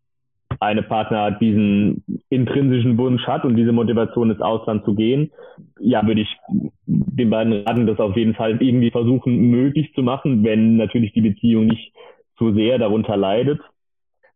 eine 0.61 0.83
Partner 0.83 1.31
diesen 1.31 2.03
intrinsischen 2.31 2.99
Wunsch 2.99 3.27
hat 3.27 3.45
und 3.45 3.55
diese 3.55 3.73
Motivation 3.73 4.31
ins 4.31 4.41
Ausland 4.41 4.85
zu 4.85 4.95
gehen, 4.95 5.31
ja, 5.79 6.05
würde 6.05 6.23
ich 6.23 6.37
den 6.87 7.31
beiden 7.31 7.53
raten, 7.65 7.87
das 7.87 8.01
auf 8.01 8.17
jeden 8.17 8.35
Fall 8.35 8.61
irgendwie 8.61 8.91
versuchen, 8.91 9.37
möglich 9.51 9.93
zu 9.95 10.03
machen, 10.03 10.43
wenn 10.43 10.77
natürlich 10.77 11.13
die 11.13 11.21
Beziehung 11.21 11.67
nicht 11.67 11.93
zu 12.39 12.53
sehr 12.55 12.79
darunter 12.79 13.17
leidet, 13.17 13.61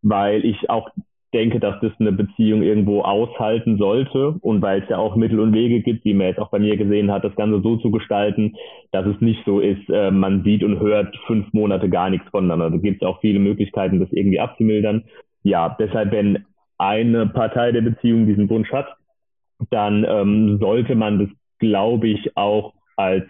weil 0.02 0.44
ich 0.44 0.70
auch 0.70 0.90
denke, 1.32 1.60
dass 1.60 1.80
das 1.80 1.92
eine 1.98 2.12
Beziehung 2.12 2.62
irgendwo 2.62 3.02
aushalten 3.02 3.78
sollte 3.78 4.36
und 4.40 4.60
weil 4.62 4.82
es 4.82 4.88
ja 4.88 4.98
auch 4.98 5.16
Mittel 5.16 5.40
und 5.40 5.52
Wege 5.52 5.80
gibt, 5.80 6.04
wie 6.04 6.14
man 6.14 6.26
jetzt 6.26 6.38
auch 6.38 6.50
bei 6.50 6.58
mir 6.58 6.76
gesehen 6.76 7.10
hat, 7.10 7.24
das 7.24 7.34
Ganze 7.36 7.60
so 7.62 7.76
zu 7.76 7.90
gestalten, 7.90 8.56
dass 8.90 9.06
es 9.06 9.20
nicht 9.20 9.42
so 9.46 9.60
ist, 9.60 9.88
äh, 9.88 10.10
man 10.10 10.44
sieht 10.44 10.62
und 10.62 10.80
hört 10.80 11.16
fünf 11.26 11.52
Monate 11.52 11.88
gar 11.88 12.10
nichts 12.10 12.28
voneinander. 12.30 12.70
Da 12.70 12.76
gibt 12.76 13.02
es 13.02 13.08
auch 13.08 13.20
viele 13.20 13.38
Möglichkeiten, 13.38 14.00
das 14.00 14.12
irgendwie 14.12 14.40
abzumildern 14.40 15.04
ja, 15.42 15.76
deshalb, 15.78 16.12
wenn 16.12 16.46
eine 16.78 17.26
Partei 17.26 17.72
der 17.72 17.82
Beziehung 17.82 18.26
diesen 18.26 18.48
Wunsch 18.48 18.70
hat, 18.72 18.96
dann 19.70 20.04
ähm, 20.08 20.58
sollte 20.58 20.94
man 20.94 21.18
das, 21.18 21.28
glaube 21.58 22.08
ich, 22.08 22.36
auch 22.36 22.74
als 22.96 23.24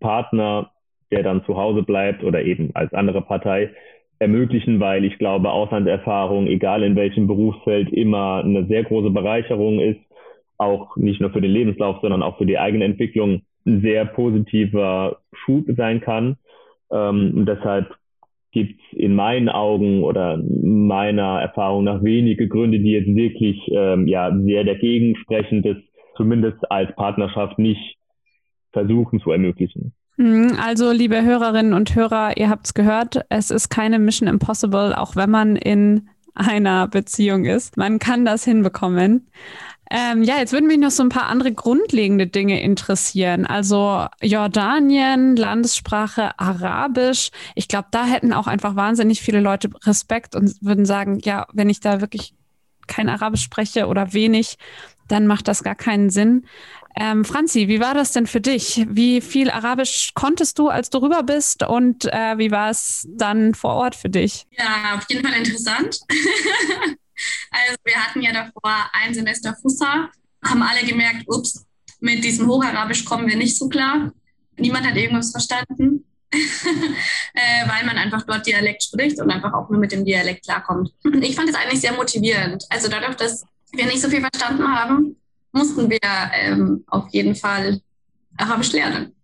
Partner, 0.00 0.70
der 1.10 1.22
dann 1.22 1.44
zu 1.44 1.56
Hause 1.56 1.82
bleibt 1.82 2.24
oder 2.24 2.42
eben 2.42 2.70
als 2.74 2.92
andere 2.92 3.22
Partei 3.22 3.72
ermöglichen, 4.18 4.80
weil 4.80 5.04
ich 5.04 5.18
glaube, 5.18 5.50
Auslandserfahrung, 5.50 6.46
egal 6.46 6.82
in 6.82 6.96
welchem 6.96 7.26
Berufsfeld, 7.26 7.92
immer 7.92 8.42
eine 8.44 8.66
sehr 8.66 8.84
große 8.84 9.10
Bereicherung 9.10 9.80
ist, 9.80 10.00
auch 10.58 10.96
nicht 10.96 11.20
nur 11.20 11.30
für 11.30 11.40
den 11.40 11.50
Lebenslauf, 11.50 11.98
sondern 12.00 12.22
auch 12.22 12.38
für 12.38 12.46
die 12.46 12.58
eigene 12.58 12.84
Entwicklung 12.84 13.42
ein 13.66 13.82
sehr 13.82 14.06
positiver 14.06 15.18
Schub 15.32 15.66
sein 15.76 16.00
kann. 16.00 16.36
Ähm, 16.90 17.32
und 17.34 17.46
deshalb 17.46 17.94
gibt 18.52 18.80
es 18.80 18.98
in 18.98 19.14
meinen 19.14 19.50
Augen 19.50 20.02
oder 20.02 20.38
meiner 20.38 21.40
Erfahrung 21.42 21.84
nach 21.84 22.02
wenige 22.02 22.48
Gründe, 22.48 22.78
die 22.78 22.92
jetzt 22.92 23.14
wirklich 23.14 23.60
ähm, 23.70 24.06
ja, 24.06 24.34
sehr 24.34 24.64
dagegen 24.64 25.16
sprechen, 25.16 25.62
das 25.62 25.76
zumindest 26.16 26.70
als 26.70 26.94
Partnerschaft 26.96 27.58
nicht 27.58 27.96
versuchen 28.72 29.20
zu 29.20 29.30
ermöglichen. 29.30 29.92
Mhm, 30.16 30.58
also, 30.60 30.92
liebe 30.92 31.22
Hörerinnen 31.22 31.74
und 31.74 31.94
Hörer, 31.94 32.36
ihr 32.36 32.48
habt 32.48 32.66
es 32.66 32.74
gehört, 32.74 33.20
es 33.28 33.50
ist 33.50 33.68
keine 33.68 33.98
Mission 33.98 34.28
Impossible, 34.28 34.94
auch 34.94 35.14
wenn 35.16 35.30
man 35.30 35.56
in 35.56 36.08
einer 36.34 36.88
Beziehung 36.88 37.44
ist. 37.44 37.76
Man 37.76 37.98
kann 37.98 38.24
das 38.24 38.44
hinbekommen. 38.44 39.28
Ähm, 39.90 40.22
ja, 40.24 40.38
jetzt 40.38 40.52
würden 40.52 40.66
mich 40.66 40.78
noch 40.78 40.90
so 40.90 41.02
ein 41.02 41.10
paar 41.10 41.26
andere 41.26 41.52
grundlegende 41.52 42.26
Dinge 42.26 42.60
interessieren. 42.60 43.46
Also 43.46 44.06
Jordanien, 44.20 45.36
Landessprache 45.36 46.38
Arabisch. 46.38 47.30
Ich 47.54 47.68
glaube, 47.68 47.88
da 47.92 48.04
hätten 48.04 48.32
auch 48.32 48.48
einfach 48.48 48.74
wahnsinnig 48.74 49.20
viele 49.20 49.40
Leute 49.40 49.70
Respekt 49.84 50.34
und 50.34 50.56
würden 50.60 50.86
sagen, 50.86 51.20
ja, 51.22 51.46
wenn 51.52 51.70
ich 51.70 51.80
da 51.80 52.00
wirklich 52.00 52.34
kein 52.88 53.08
Arabisch 53.08 53.42
spreche 53.42 53.86
oder 53.86 54.12
wenig, 54.12 54.58
dann 55.08 55.26
macht 55.26 55.46
das 55.48 55.62
gar 55.62 55.76
keinen 55.76 56.10
Sinn. 56.10 56.46
Ähm, 56.98 57.24
Franzi, 57.26 57.68
wie 57.68 57.78
war 57.78 57.92
das 57.92 58.12
denn 58.12 58.26
für 58.26 58.40
dich? 58.40 58.86
Wie 58.88 59.20
viel 59.20 59.50
Arabisch 59.50 60.12
konntest 60.14 60.58
du, 60.58 60.68
als 60.68 60.88
du 60.88 60.98
rüber 60.98 61.22
bist 61.22 61.62
und 61.62 62.06
äh, 62.06 62.38
wie 62.38 62.50
war 62.50 62.70
es 62.70 63.06
dann 63.10 63.54
vor 63.54 63.74
Ort 63.74 63.94
für 63.94 64.08
dich? 64.08 64.46
Ja, 64.52 64.96
auf 64.96 65.04
jeden 65.08 65.26
Fall 65.26 65.38
interessant. 65.38 65.98
Also 67.50 67.76
wir 67.84 67.94
hatten 67.94 68.20
ja 68.20 68.32
davor 68.32 68.90
ein 68.92 69.14
Semester 69.14 69.56
Fusa, 69.60 70.10
haben 70.44 70.62
alle 70.62 70.86
gemerkt, 70.86 71.24
ups, 71.26 71.64
mit 72.00 72.22
diesem 72.22 72.46
Hocharabisch 72.46 73.04
kommen 73.04 73.26
wir 73.26 73.36
nicht 73.36 73.56
so 73.56 73.68
klar. 73.68 74.12
Niemand 74.58 74.86
hat 74.86 74.96
irgendwas 74.96 75.30
verstanden, 75.30 76.04
äh, 76.32 77.66
weil 77.66 77.86
man 77.86 77.96
einfach 77.96 78.22
dort 78.26 78.46
Dialekt 78.46 78.82
spricht 78.82 79.20
und 79.20 79.30
einfach 79.30 79.54
auch 79.54 79.70
nur 79.70 79.80
mit 79.80 79.92
dem 79.92 80.04
Dialekt 80.04 80.44
klarkommt. 80.44 80.92
Ich 81.22 81.34
fand 81.34 81.48
es 81.48 81.54
eigentlich 81.54 81.80
sehr 81.80 81.94
motivierend. 81.94 82.64
Also 82.68 82.88
dadurch, 82.88 83.16
dass 83.16 83.44
wir 83.72 83.86
nicht 83.86 84.00
so 84.00 84.08
viel 84.08 84.20
verstanden 84.20 84.68
haben, 84.68 85.16
mussten 85.56 85.90
wir 85.90 85.98
ähm, 86.34 86.84
auf 86.86 87.08
jeden 87.10 87.34
Fall 87.34 87.80
Arabisch 88.36 88.72
lernen. 88.72 89.14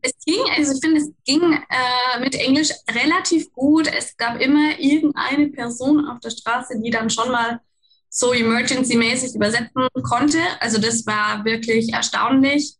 Es 0.00 0.12
ging, 0.24 0.40
also 0.56 0.72
ich 0.72 0.80
finde, 0.80 1.00
es 1.00 1.10
ging 1.24 1.42
äh, 1.52 2.20
mit 2.20 2.34
Englisch 2.34 2.70
relativ 2.90 3.52
gut. 3.52 3.88
Es 3.88 4.16
gab 4.16 4.40
immer 4.40 4.78
irgendeine 4.78 5.48
Person 5.48 6.06
auf 6.06 6.20
der 6.20 6.30
Straße, 6.30 6.80
die 6.80 6.90
dann 6.90 7.10
schon 7.10 7.30
mal 7.30 7.60
so 8.08 8.32
emergency-mäßig 8.32 9.34
übersetzen 9.34 9.88
konnte. 10.02 10.38
Also 10.60 10.78
das 10.78 11.04
war 11.06 11.44
wirklich 11.44 11.92
erstaunlich. 11.92 12.74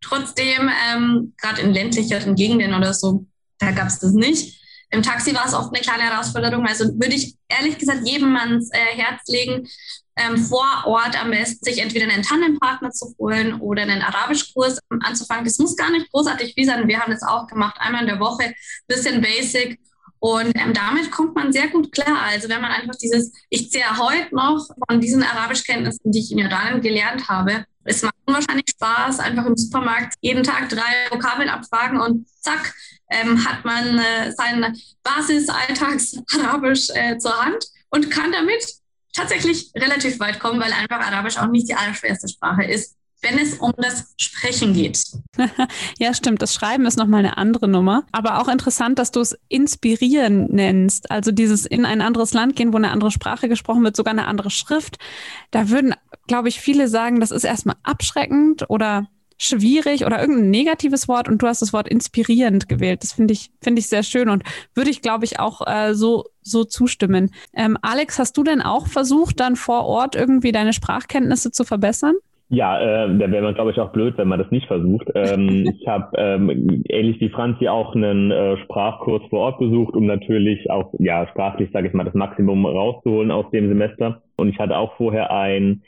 Trotzdem, 0.00 0.70
ähm, 0.88 1.34
gerade 1.36 1.62
in 1.62 1.72
ländlicheren 1.72 2.34
Gegenden 2.34 2.74
oder 2.74 2.94
so, 2.94 3.26
da 3.58 3.72
gab 3.72 3.88
es 3.88 3.98
das 3.98 4.12
nicht. 4.12 4.60
Im 4.90 5.02
Taxi 5.02 5.34
war 5.34 5.46
es 5.46 5.54
oft 5.54 5.74
eine 5.74 5.82
kleine 5.82 6.04
Herausforderung. 6.04 6.66
Also 6.66 6.84
würde 6.84 7.14
ich 7.14 7.34
ehrlich 7.48 7.78
gesagt 7.78 8.06
jedem 8.06 8.36
ans 8.36 8.70
äh, 8.72 8.96
Herz 8.96 9.26
legen, 9.26 9.66
ähm, 10.16 10.36
vor 10.36 10.66
Ort 10.84 11.20
am 11.20 11.30
besten 11.30 11.64
sich 11.64 11.78
entweder 11.78 12.10
einen 12.10 12.22
Tandempartner 12.22 12.90
zu 12.90 13.14
holen 13.18 13.60
oder 13.60 13.82
einen 13.82 14.02
Arabischkurs 14.02 14.78
anzufangen. 15.00 15.44
Das 15.44 15.58
muss 15.58 15.76
gar 15.76 15.90
nicht 15.90 16.10
großartig 16.12 16.54
viel 16.54 16.66
sein. 16.66 16.86
Wir 16.86 17.00
haben 17.00 17.12
das 17.12 17.22
auch 17.22 17.46
gemacht, 17.46 17.76
einmal 17.78 18.02
in 18.02 18.08
der 18.08 18.20
Woche, 18.20 18.54
bisschen 18.86 19.20
basic. 19.20 19.80
Und 20.18 20.52
ähm, 20.54 20.72
damit 20.72 21.10
kommt 21.10 21.34
man 21.34 21.52
sehr 21.52 21.68
gut 21.68 21.90
klar. 21.90 22.22
Also 22.28 22.48
wenn 22.48 22.60
man 22.60 22.70
einfach 22.70 22.94
dieses, 22.94 23.32
ich 23.48 23.70
zehre 23.70 23.98
heute 23.98 24.32
noch 24.34 24.68
von 24.88 25.00
diesen 25.00 25.22
Arabischkenntnissen, 25.22 26.12
die 26.12 26.20
ich 26.20 26.30
in 26.30 26.38
Jordanien 26.38 26.80
gelernt 26.80 27.28
habe, 27.28 27.64
es 27.84 28.02
macht 28.02 28.14
unwahrscheinlich 28.26 28.66
Spaß, 28.70 29.18
einfach 29.18 29.46
im 29.46 29.56
Supermarkt 29.56 30.14
jeden 30.20 30.44
Tag 30.44 30.68
drei 30.68 31.10
Vokabeln 31.10 31.48
abfragen 31.48 32.00
und 32.00 32.28
zack, 32.40 32.74
ähm, 33.10 33.44
hat 33.44 33.64
man 33.64 33.98
äh, 33.98 34.32
sein 34.32 34.76
Basis-Alltags-Arabisch 35.02 36.90
äh, 36.94 37.18
zur 37.18 37.36
Hand 37.44 37.66
und 37.90 38.10
kann 38.10 38.30
damit 38.30 38.64
tatsächlich 39.12 39.70
relativ 39.76 40.18
weit 40.20 40.40
kommen, 40.40 40.60
weil 40.60 40.72
einfach 40.72 41.00
Arabisch 41.00 41.38
auch 41.38 41.48
nicht 41.48 41.68
die 41.68 41.74
allerschwerste 41.74 42.28
Sprache 42.28 42.64
ist, 42.64 42.96
wenn 43.22 43.38
es 43.38 43.54
um 43.54 43.72
das 43.76 44.14
Sprechen 44.20 44.74
geht. 44.74 45.00
ja, 45.98 46.12
stimmt. 46.12 46.42
Das 46.42 46.54
Schreiben 46.54 46.86
ist 46.86 46.98
nochmal 46.98 47.20
eine 47.20 47.38
andere 47.38 47.68
Nummer. 47.68 48.04
Aber 48.10 48.40
auch 48.40 48.48
interessant, 48.48 48.98
dass 48.98 49.12
du 49.12 49.20
es 49.20 49.38
inspirieren 49.48 50.48
nennst. 50.50 51.10
Also 51.10 51.30
dieses 51.30 51.64
in 51.64 51.84
ein 51.84 52.00
anderes 52.00 52.32
Land 52.34 52.56
gehen, 52.56 52.72
wo 52.72 52.76
eine 52.76 52.90
andere 52.90 53.12
Sprache 53.12 53.48
gesprochen 53.48 53.84
wird, 53.84 53.96
sogar 53.96 54.12
eine 54.12 54.26
andere 54.26 54.50
Schrift. 54.50 54.98
Da 55.52 55.68
würden, 55.68 55.94
glaube 56.26 56.48
ich, 56.48 56.60
viele 56.60 56.88
sagen, 56.88 57.20
das 57.20 57.30
ist 57.30 57.44
erstmal 57.44 57.76
abschreckend 57.84 58.68
oder 58.68 59.08
schwierig 59.42 60.06
oder 60.06 60.20
irgendein 60.20 60.50
negatives 60.50 61.08
Wort 61.08 61.28
und 61.28 61.42
du 61.42 61.46
hast 61.46 61.62
das 61.62 61.72
Wort 61.72 61.88
inspirierend 61.88 62.68
gewählt. 62.68 63.02
Das 63.02 63.12
finde 63.12 63.32
ich, 63.32 63.50
finde 63.60 63.80
ich 63.80 63.88
sehr 63.88 64.02
schön 64.02 64.28
und 64.28 64.44
würde 64.74 64.90
ich, 64.90 65.02
glaube 65.02 65.24
ich, 65.24 65.40
auch 65.40 65.66
äh, 65.66 65.94
so, 65.94 66.24
so 66.42 66.64
zustimmen. 66.64 67.30
Ähm, 67.54 67.76
Alex, 67.82 68.18
hast 68.18 68.36
du 68.36 68.44
denn 68.44 68.62
auch 68.62 68.86
versucht, 68.86 69.40
dann 69.40 69.56
vor 69.56 69.84
Ort 69.86 70.14
irgendwie 70.14 70.52
deine 70.52 70.72
Sprachkenntnisse 70.72 71.50
zu 71.50 71.64
verbessern? 71.64 72.14
Ja, 72.48 72.78
äh, 72.78 73.18
da 73.18 73.30
wäre 73.30 73.42
man, 73.42 73.54
glaube 73.54 73.70
ich, 73.70 73.80
auch 73.80 73.92
blöd, 73.92 74.18
wenn 74.18 74.28
man 74.28 74.38
das 74.38 74.50
nicht 74.50 74.66
versucht. 74.66 75.08
Ähm, 75.14 75.74
ich 75.80 75.88
habe 75.88 76.14
ähm, 76.18 76.84
ähnlich 76.86 77.18
wie 77.18 77.30
Franzi 77.30 77.66
auch 77.66 77.94
einen 77.94 78.30
äh, 78.30 78.58
Sprachkurs 78.58 79.22
vor 79.30 79.40
Ort 79.40 79.58
besucht, 79.58 79.94
um 79.94 80.04
natürlich 80.04 80.70
auch 80.70 80.92
ja 80.98 81.26
sprachlich, 81.28 81.70
sage 81.72 81.88
ich 81.88 81.94
mal, 81.94 82.04
das 82.04 82.12
Maximum 82.12 82.66
rauszuholen 82.66 83.30
aus 83.30 83.50
dem 83.52 83.68
Semester. 83.68 84.22
Und 84.36 84.50
ich 84.50 84.58
hatte 84.58 84.76
auch 84.76 84.94
vorher 84.98 85.32
ein 85.32 85.82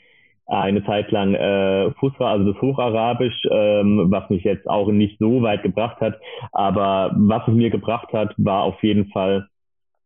eine 0.47 0.85
Zeit 0.85 1.11
lang 1.11 1.33
äh, 1.33 1.91
Fusra, 1.99 2.31
also 2.31 2.51
das 2.51 2.61
Hocharabisch, 2.61 3.47
ähm, 3.49 4.07
was 4.09 4.29
mich 4.29 4.43
jetzt 4.43 4.67
auch 4.67 4.91
nicht 4.91 5.17
so 5.19 5.41
weit 5.41 5.63
gebracht 5.63 5.99
hat. 6.01 6.19
Aber 6.51 7.11
was 7.15 7.47
es 7.47 7.53
mir 7.53 7.69
gebracht 7.69 8.13
hat, 8.13 8.33
war 8.37 8.63
auf 8.63 8.81
jeden 8.83 9.07
Fall, 9.07 9.47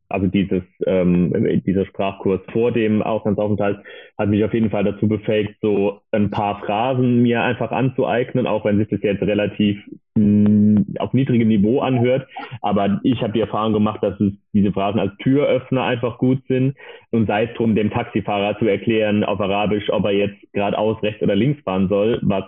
also 0.08 0.28
dieses, 0.28 0.64
ähm, 0.86 1.62
dieser 1.66 1.86
Sprachkurs 1.86 2.42
vor 2.54 2.72
dem 2.72 3.02
Auslandsaufenthalt 3.02 3.80
hat 4.18 4.30
mich 4.30 4.44
auf 4.44 4.54
jeden 4.54 4.70
Fall 4.70 4.86
dazu 4.86 5.08
befähigt, 5.08 5.56
so 5.62 6.00
ein 6.12 6.30
paar 6.32 6.60
Phrasen 6.62 7.22
mir 7.22 7.44
einfach 7.44 7.72
anzueignen, 7.72 8.48
auch 8.48 8.64
wenn 8.64 8.78
sich 8.78 8.88
das 8.88 9.02
jetzt 9.04 9.22
relativ 9.22 9.78
mh, 10.16 10.69
auf 11.00 11.14
niedrigem 11.14 11.48
Niveau 11.48 11.80
anhört. 11.80 12.28
Aber 12.62 13.00
ich 13.04 13.22
habe 13.22 13.34
die 13.34 13.42
Erfahrung 13.42 13.74
gemacht, 13.74 14.02
dass 14.04 14.20
es 14.20 14.34
diese 14.54 14.72
Phrasen 14.72 15.00
als 15.00 15.16
Türöffner 15.18 15.84
einfach 15.84 16.18
gut 16.18 16.40
sind 16.48 16.76
und 17.12 17.28
sei 17.28 17.46
es 17.46 17.54
drum, 17.56 17.76
dem 17.76 17.92
Taxifahrer 17.92 18.58
zu 18.60 18.68
erklären 18.68 19.24
auf 19.24 19.40
Arabisch, 19.40 19.90
ob 19.90 20.06
er 20.06 20.12
jetzt 20.12 20.38
geradeaus, 20.54 21.02
rechts 21.04 21.22
oder 21.22 21.36
links 21.36 21.62
fahren 21.64 21.88
soll, 21.90 22.20
was 22.22 22.46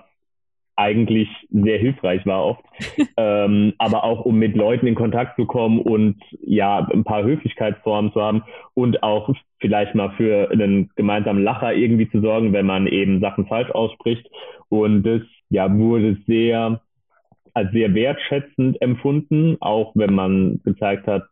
eigentlich 0.75 1.27
sehr 1.51 1.77
hilfreich 1.77 2.25
war 2.25 2.45
oft. 2.45 2.63
ähm, 3.17 3.73
aber 3.77 4.03
auch 4.03 4.25
um 4.25 4.37
mit 4.37 4.55
Leuten 4.55 4.87
in 4.87 4.95
Kontakt 4.95 5.35
zu 5.35 5.45
kommen 5.45 5.79
und 5.79 6.17
ja, 6.41 6.87
ein 6.91 7.03
paar 7.03 7.23
Höflichkeitsformen 7.23 8.11
zu 8.13 8.21
haben 8.21 8.43
und 8.73 9.03
auch 9.03 9.29
vielleicht 9.59 9.95
mal 9.95 10.11
für 10.17 10.49
einen 10.51 10.89
gemeinsamen 10.95 11.43
Lacher 11.43 11.73
irgendwie 11.73 12.09
zu 12.09 12.21
sorgen, 12.21 12.53
wenn 12.53 12.65
man 12.65 12.87
eben 12.87 13.19
Sachen 13.21 13.45
falsch 13.47 13.69
ausspricht. 13.71 14.27
Und 14.69 15.03
das 15.03 15.21
ja 15.49 15.71
wurde 15.71 16.17
sehr 16.25 16.81
als 17.53 17.71
sehr 17.71 17.93
wertschätzend 17.93 18.81
empfunden, 18.81 19.57
auch 19.59 19.91
wenn 19.95 20.13
man 20.13 20.61
gezeigt 20.63 21.07
hat, 21.07 21.23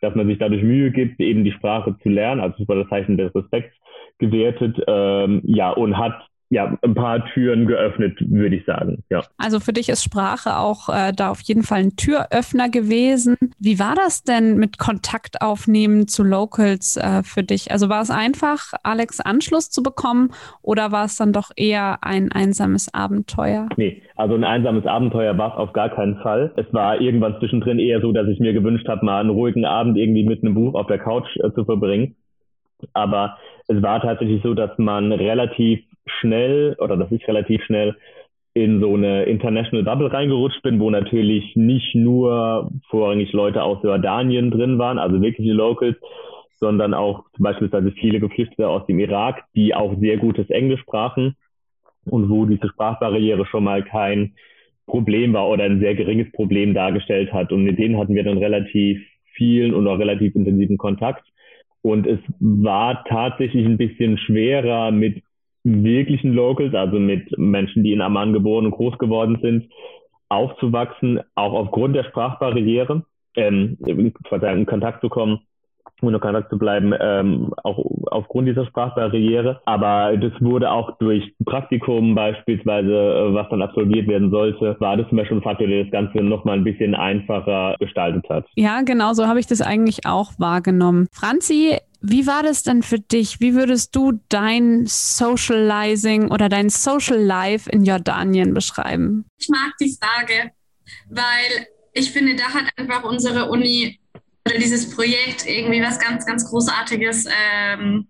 dass 0.00 0.14
man 0.14 0.26
sich 0.26 0.38
dadurch 0.38 0.62
Mühe 0.62 0.90
gibt, 0.90 1.20
eben 1.20 1.44
die 1.44 1.52
Sprache 1.52 1.96
zu 2.02 2.08
lernen. 2.08 2.40
Also 2.40 2.56
es 2.62 2.68
das 2.76 2.88
Zeichen 2.88 3.16
des 3.16 3.34
Respekts 3.34 3.74
gewertet, 4.18 4.76
ähm, 4.86 5.40
ja, 5.44 5.70
und 5.70 5.98
hat 5.98 6.26
ja, 6.48 6.78
ein 6.82 6.94
paar 6.94 7.24
Türen 7.32 7.66
geöffnet, 7.66 8.16
würde 8.20 8.56
ich 8.56 8.64
sagen. 8.64 9.02
Ja. 9.10 9.22
Also 9.36 9.58
für 9.58 9.72
dich 9.72 9.88
ist 9.88 10.04
Sprache 10.04 10.58
auch 10.58 10.88
äh, 10.88 11.12
da 11.12 11.30
auf 11.30 11.40
jeden 11.40 11.64
Fall 11.64 11.80
ein 11.80 11.96
Türöffner 11.96 12.68
gewesen. 12.68 13.36
Wie 13.58 13.80
war 13.80 13.94
das 13.96 14.22
denn 14.22 14.56
mit 14.56 14.78
Kontakt 14.78 15.42
aufnehmen 15.42 16.06
zu 16.06 16.22
Locals 16.22 16.96
äh, 16.96 17.24
für 17.24 17.42
dich? 17.42 17.72
Also 17.72 17.88
war 17.88 18.00
es 18.00 18.10
einfach, 18.10 18.72
Alex 18.84 19.20
Anschluss 19.20 19.70
zu 19.70 19.82
bekommen 19.82 20.30
oder 20.62 20.92
war 20.92 21.06
es 21.06 21.16
dann 21.16 21.32
doch 21.32 21.50
eher 21.56 21.98
ein 22.02 22.30
einsames 22.30 22.94
Abenteuer? 22.94 23.68
Nee, 23.76 24.02
also 24.14 24.36
ein 24.36 24.44
einsames 24.44 24.86
Abenteuer 24.86 25.36
war 25.36 25.52
es 25.52 25.58
auf 25.58 25.72
gar 25.72 25.88
keinen 25.88 26.18
Fall. 26.18 26.52
Es 26.56 26.72
war 26.72 27.00
irgendwann 27.00 27.38
zwischendrin 27.40 27.80
eher 27.80 28.00
so, 28.00 28.12
dass 28.12 28.28
ich 28.28 28.38
mir 28.38 28.52
gewünscht 28.52 28.86
habe, 28.88 29.04
mal 29.04 29.20
einen 29.20 29.30
ruhigen 29.30 29.64
Abend 29.64 29.98
irgendwie 29.98 30.24
mit 30.24 30.44
einem 30.44 30.54
Buch 30.54 30.74
auf 30.74 30.86
der 30.86 30.98
Couch 30.98 31.28
äh, 31.38 31.50
zu 31.54 31.64
verbringen. 31.64 32.14
Aber 32.92 33.38
es 33.66 33.82
war 33.82 34.00
tatsächlich 34.00 34.42
so, 34.42 34.54
dass 34.54 34.70
man 34.78 35.10
relativ 35.10 35.82
schnell 36.06 36.76
oder 36.78 36.96
dass 36.96 37.10
ich 37.12 37.26
relativ 37.28 37.62
schnell 37.64 37.96
in 38.54 38.80
so 38.80 38.94
eine 38.94 39.24
International 39.24 39.84
Bubble 39.84 40.12
reingerutscht 40.12 40.62
bin, 40.62 40.80
wo 40.80 40.88
natürlich 40.88 41.56
nicht 41.56 41.94
nur 41.94 42.70
vorrangig 42.88 43.32
Leute 43.32 43.62
aus 43.62 43.82
Jordanien 43.82 44.50
drin 44.50 44.78
waren, 44.78 44.98
also 44.98 45.20
wirkliche 45.20 45.52
Locals, 45.52 45.96
sondern 46.58 46.94
auch 46.94 47.24
beispielsweise 47.38 47.92
viele 47.92 48.18
Geflüchtete 48.18 48.66
aus 48.66 48.86
dem 48.86 48.98
Irak, 48.98 49.44
die 49.54 49.74
auch 49.74 49.94
sehr 50.00 50.16
gutes 50.16 50.48
Englisch 50.48 50.80
sprachen 50.80 51.36
und 52.06 52.30
wo 52.30 52.46
diese 52.46 52.68
Sprachbarriere 52.68 53.44
schon 53.46 53.64
mal 53.64 53.82
kein 53.82 54.32
Problem 54.86 55.34
war 55.34 55.48
oder 55.48 55.64
ein 55.64 55.80
sehr 55.80 55.94
geringes 55.94 56.30
Problem 56.32 56.72
dargestellt 56.72 57.32
hat. 57.32 57.52
Und 57.52 57.64
mit 57.64 57.78
denen 57.78 57.98
hatten 57.98 58.14
wir 58.14 58.24
dann 58.24 58.38
relativ 58.38 59.02
vielen 59.34 59.74
und 59.74 59.86
auch 59.86 59.98
relativ 59.98 60.34
intensiven 60.34 60.78
Kontakt. 60.78 61.24
Und 61.82 62.06
es 62.06 62.20
war 62.40 63.04
tatsächlich 63.04 63.66
ein 63.66 63.76
bisschen 63.76 64.16
schwerer 64.18 64.90
mit 64.92 65.22
wirklichen 65.66 66.32
Locals, 66.32 66.74
also 66.74 66.98
mit 66.98 67.36
Menschen, 67.36 67.82
die 67.82 67.92
in 67.92 68.00
Amman 68.00 68.32
geboren 68.32 68.66
und 68.66 68.72
groß 68.72 68.98
geworden 68.98 69.38
sind, 69.42 69.68
aufzuwachsen, 70.28 71.20
auch 71.34 71.52
aufgrund 71.52 71.96
der 71.96 72.04
Sprachbarriere, 72.04 73.04
ähm, 73.34 73.76
in 73.86 74.66
Kontakt 74.66 75.00
zu 75.00 75.08
kommen 75.08 75.40
und 76.00 76.14
in 76.14 76.20
Kontakt 76.20 76.50
zu 76.50 76.58
bleiben, 76.58 76.92
ähm, 77.00 77.52
auch 77.62 77.78
aufgrund 78.10 78.48
dieser 78.48 78.66
Sprachbarriere. 78.66 79.60
Aber 79.64 80.16
das 80.16 80.32
wurde 80.40 80.70
auch 80.70 80.98
durch 80.98 81.34
Praktikum 81.44 82.14
beispielsweise, 82.14 82.92
äh, 82.92 83.34
was 83.34 83.48
dann 83.50 83.62
absolviert 83.62 84.08
werden 84.08 84.30
sollte, 84.30 84.76
war 84.78 84.96
das 84.96 85.08
zum 85.08 85.18
Beispiel 85.18 85.38
ein 85.38 85.42
Faktor, 85.42 85.66
der 85.66 85.84
das 85.84 85.92
Ganze 85.92 86.18
nochmal 86.18 86.58
ein 86.58 86.64
bisschen 86.64 86.94
einfacher 86.94 87.76
gestaltet 87.78 88.28
hat. 88.28 88.46
Ja, 88.54 88.82
genau 88.82 89.12
so 89.14 89.26
habe 89.26 89.40
ich 89.40 89.46
das 89.46 89.60
eigentlich 89.60 90.06
auch 90.06 90.32
wahrgenommen. 90.38 91.06
Franzi, 91.12 91.78
wie 92.00 92.26
war 92.26 92.42
das 92.42 92.62
denn 92.62 92.82
für 92.82 93.00
dich? 93.00 93.40
Wie 93.40 93.54
würdest 93.54 93.96
du 93.96 94.20
dein 94.28 94.84
Socializing 94.86 96.30
oder 96.30 96.48
dein 96.48 96.68
Social 96.68 97.18
Life 97.18 97.70
in 97.70 97.84
Jordanien 97.84 98.54
beschreiben? 98.54 99.24
Ich 99.38 99.48
mag 99.48 99.72
die 99.80 99.96
Frage, 99.98 100.52
weil 101.08 101.66
ich 101.92 102.10
finde, 102.10 102.36
da 102.36 102.44
hat 102.44 102.64
einfach 102.76 103.04
unsere 103.04 103.48
Uni 103.50 103.98
oder 104.46 104.58
dieses 104.58 104.88
Projekt 104.90 105.44
irgendwie 105.46 105.82
was 105.82 105.98
ganz, 105.98 106.24
ganz 106.24 106.48
Großartiges 106.48 107.26
ähm, 107.26 108.06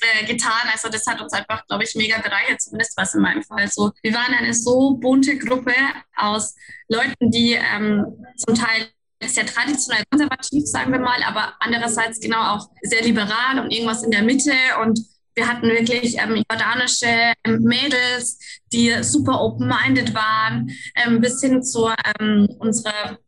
äh, 0.00 0.24
getan. 0.26 0.68
Also 0.72 0.88
das 0.88 1.04
hat 1.06 1.20
uns 1.20 1.32
einfach, 1.32 1.66
glaube 1.66 1.84
ich, 1.84 1.94
mega 1.96 2.18
bereichert, 2.18 2.60
zumindest 2.60 2.96
was 2.96 3.14
in 3.14 3.22
meinem 3.22 3.42
Fall 3.42 3.68
so. 3.68 3.90
Wir 4.02 4.14
waren 4.14 4.34
eine 4.34 4.54
so 4.54 4.94
bunte 4.94 5.36
Gruppe 5.36 5.74
aus 6.16 6.54
Leuten, 6.88 7.30
die 7.30 7.52
ähm, 7.54 8.24
zum 8.36 8.54
Teil 8.54 8.88
sehr 9.24 9.46
traditionell 9.46 10.04
konservativ, 10.10 10.64
sagen 10.66 10.92
wir 10.92 11.00
mal, 11.00 11.20
aber 11.24 11.54
andererseits 11.58 12.20
genau 12.20 12.54
auch 12.54 12.70
sehr 12.82 13.02
liberal 13.02 13.58
und 13.58 13.72
irgendwas 13.72 14.04
in 14.04 14.12
der 14.12 14.22
Mitte 14.22 14.52
und 14.80 15.00
wir 15.34 15.46
hatten 15.46 15.68
wirklich 15.68 16.18
ähm, 16.18 16.42
jordanische 16.50 17.32
ähm, 17.44 17.62
Mädels, 17.62 18.38
die 18.72 18.92
super 19.02 19.40
open-minded 19.40 20.12
waren, 20.12 20.70
ähm, 20.96 21.20
bis 21.20 21.40
hin 21.40 21.62
zu 21.62 21.90
ähm, 22.18 22.48
unserer 22.58 23.18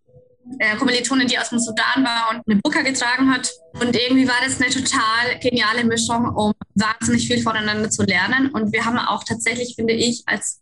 äh, 0.59 0.77
Kommilitonin, 0.77 1.29
die 1.29 1.39
aus 1.39 1.51
dem 1.51 1.59
Sudan 1.59 2.05
war 2.05 2.31
und 2.31 2.43
eine 2.47 2.61
Burka 2.61 2.83
getragen 2.83 3.33
hat. 3.33 3.51
Und 3.75 3.97
irgendwie 3.97 4.27
war 4.27 4.37
das 4.45 4.61
eine 4.61 4.71
total 4.71 5.39
geniale 5.41 5.85
Mischung, 5.85 6.27
um 6.35 6.53
wahnsinnig 6.75 7.27
viel 7.27 7.43
voneinander 7.43 7.91
zu 7.91 8.03
lernen. 8.03 8.51
Und 8.51 8.73
wir 8.73 8.85
haben 8.85 8.99
auch 8.99 9.25
tatsächlich, 9.25 9.75
finde 9.77 9.95
ich, 9.95 10.23
als 10.27 10.61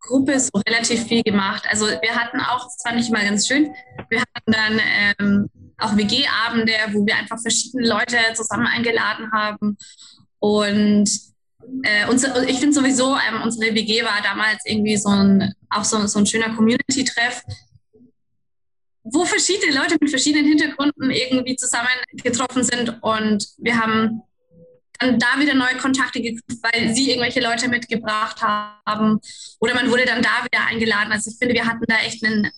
Gruppe 0.00 0.38
so 0.40 0.50
relativ 0.66 1.04
viel 1.06 1.22
gemacht. 1.22 1.64
Also 1.70 1.86
wir 1.86 2.14
hatten 2.14 2.40
auch, 2.40 2.64
das 2.64 2.82
fand 2.82 3.00
ich 3.00 3.10
mal 3.10 3.24
ganz 3.24 3.46
schön, 3.46 3.72
wir 4.08 4.20
hatten 4.20 4.52
dann 4.52 4.80
ähm, 5.18 5.50
auch 5.78 5.96
WG-Abende, 5.96 6.72
wo 6.92 7.06
wir 7.06 7.16
einfach 7.16 7.40
verschiedene 7.40 7.86
Leute 7.86 8.16
zusammen 8.34 8.66
eingeladen 8.66 9.30
haben. 9.32 9.76
Und 10.38 11.08
äh, 11.84 12.08
unser, 12.08 12.48
ich 12.48 12.58
finde 12.58 12.74
sowieso, 12.74 13.14
ähm, 13.14 13.42
unsere 13.42 13.74
WG 13.74 14.02
war 14.02 14.20
damals 14.22 14.64
irgendwie 14.64 14.96
so 14.96 15.08
ein, 15.08 15.54
auch 15.70 15.84
so, 15.84 16.04
so 16.06 16.18
ein 16.18 16.26
schöner 16.26 16.54
Community-Treff, 16.54 17.42
wo 19.04 19.24
verschiedene 19.24 19.74
Leute 19.74 19.96
mit 20.00 20.10
verschiedenen 20.10 20.46
Hintergründen 20.46 21.10
irgendwie 21.10 21.56
zusammengetroffen 21.56 22.64
sind. 22.64 23.02
Und 23.02 23.46
wir 23.58 23.78
haben 23.78 24.22
dann 24.98 25.18
da 25.18 25.38
wieder 25.38 25.54
neue 25.54 25.76
Kontakte 25.76 26.20
geknüpft, 26.20 26.62
weil 26.62 26.94
sie 26.94 27.10
irgendwelche 27.10 27.40
Leute 27.40 27.68
mitgebracht 27.68 28.40
haben. 28.42 29.20
Oder 29.58 29.74
man 29.74 29.90
wurde 29.90 30.04
dann 30.04 30.22
da 30.22 30.44
wieder 30.44 30.66
eingeladen. 30.66 31.12
Also 31.12 31.30
ich 31.30 31.38
finde, 31.38 31.54
wir 31.54 31.66
hatten 31.66 31.84
da 31.86 31.96
echt 31.96 32.24
einen, 32.24 32.50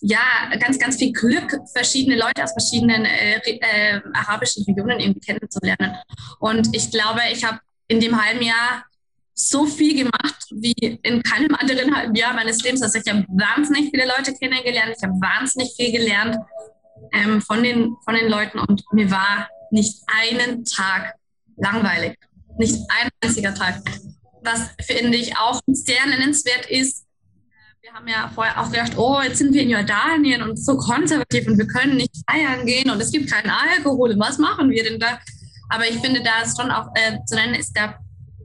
ja, 0.00 0.50
ganz, 0.58 0.78
ganz 0.78 0.96
viel 0.96 1.12
Glück, 1.12 1.58
verschiedene 1.74 2.16
Leute 2.16 2.44
aus 2.44 2.52
verschiedenen 2.52 3.04
äh, 3.04 3.38
äh, 3.38 4.00
arabischen 4.12 4.64
Regionen 4.64 5.00
irgendwie 5.00 5.20
kennenzulernen. 5.20 5.96
Und 6.40 6.74
ich 6.74 6.90
glaube, 6.90 7.20
ich 7.32 7.44
habe 7.44 7.60
in 7.88 8.00
dem 8.00 8.22
halben 8.22 8.42
Jahr 8.42 8.84
so 9.34 9.66
viel 9.66 9.96
gemacht 9.96 10.46
wie 10.52 10.74
in 11.02 11.22
keinem 11.22 11.54
anderen 11.56 12.14
Jahr 12.14 12.34
meines 12.34 12.62
Lebens. 12.62 12.82
Also 12.82 12.98
ich 12.98 13.12
habe 13.12 13.26
wahnsinnig 13.28 13.90
viele 13.90 14.06
Leute 14.06 14.32
kennengelernt, 14.34 14.94
ich 14.96 15.02
habe 15.02 15.14
wahnsinnig 15.14 15.74
viel 15.76 15.92
gelernt 15.92 16.36
ähm, 17.12 17.42
von, 17.42 17.62
den, 17.62 17.96
von 18.04 18.14
den 18.14 18.28
Leuten 18.28 18.58
und 18.60 18.84
mir 18.92 19.10
war 19.10 19.48
nicht 19.70 20.02
einen 20.06 20.64
Tag 20.64 21.14
langweilig. 21.56 22.16
Nicht 22.58 22.78
ein 22.88 23.08
einziger 23.20 23.54
Tag. 23.54 23.82
Was 24.42 24.70
finde 24.82 25.18
ich 25.18 25.36
auch 25.36 25.60
sehr 25.66 26.06
nennenswert 26.06 26.66
ist, 26.70 27.04
wir 27.84 27.92
haben 27.92 28.08
ja 28.08 28.30
vorher 28.34 28.58
auch 28.58 28.70
gedacht, 28.70 28.96
oh, 28.96 29.20
jetzt 29.20 29.38
sind 29.38 29.52
wir 29.52 29.60
in 29.60 29.68
Jordanien 29.68 30.40
und 30.42 30.56
so 30.56 30.74
konservativ 30.78 31.46
und 31.46 31.58
wir 31.58 31.66
können 31.66 31.96
nicht 31.96 32.14
feiern 32.26 32.64
gehen 32.64 32.88
und 32.90 32.98
es 32.98 33.12
gibt 33.12 33.30
keinen 33.30 33.50
Alkohol. 33.50 34.18
Was 34.18 34.38
machen 34.38 34.70
wir 34.70 34.82
denn 34.84 34.98
da? 34.98 35.18
Aber 35.68 35.86
ich 35.86 35.98
finde, 35.98 36.22
da 36.22 36.42
ist 36.42 36.58
schon 36.58 36.70
auch 36.70 36.88
äh, 36.94 37.18
zu 37.26 37.34
nennen, 37.34 37.54
ist 37.54 37.76
da 37.76 37.98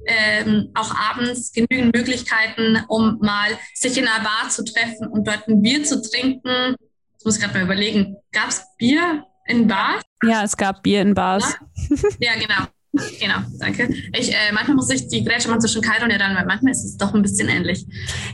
ähm, 0.10 0.72
auch 0.74 0.94
abends 0.96 1.52
genügend 1.52 1.96
Möglichkeiten, 1.96 2.84
um 2.88 3.20
mal 3.22 3.50
sich 3.76 3.98
in 3.98 4.08
einer 4.08 4.24
Bar 4.24 4.50
zu 4.50 4.64
treffen 4.64 5.08
und 5.08 5.28
dort 5.28 5.48
ein 5.48 5.62
Bier 5.62 5.84
zu 5.84 6.02
trinken. 6.02 6.76
Ich 7.18 7.26
muss 7.26 7.40
gerade 7.40 7.54
mal 7.54 7.64
überlegen, 7.64 8.18
gab 8.32 8.50
es 8.50 8.64
Bier 8.78 9.24
in 9.46 9.68
Bars? 9.68 10.02
Ja, 10.24 10.44
es 10.44 10.58
gab 10.58 10.82
Bier 10.84 11.02
in 11.02 11.14
Bars. 11.14 11.56
Ja, 12.20 12.34
ja 12.34 12.40
genau. 12.40 12.68
Genau, 12.92 13.36
danke. 13.60 13.88
Ich, 14.18 14.32
äh, 14.32 14.52
manchmal 14.52 14.76
muss 14.76 14.90
ich 14.90 15.08
die 15.08 15.24
Grätsche 15.24 15.48
machen 15.48 15.62
zwischen 15.62 15.82
Kairo 15.82 16.06
und 16.06 16.12
Iran, 16.12 16.36
weil 16.36 16.46
manchmal 16.48 16.72
ist 16.72 16.84
es 16.84 16.98
doch 16.98 17.14
ein 17.14 17.22
bisschen 17.22 17.48
ähnlich. 17.48 17.86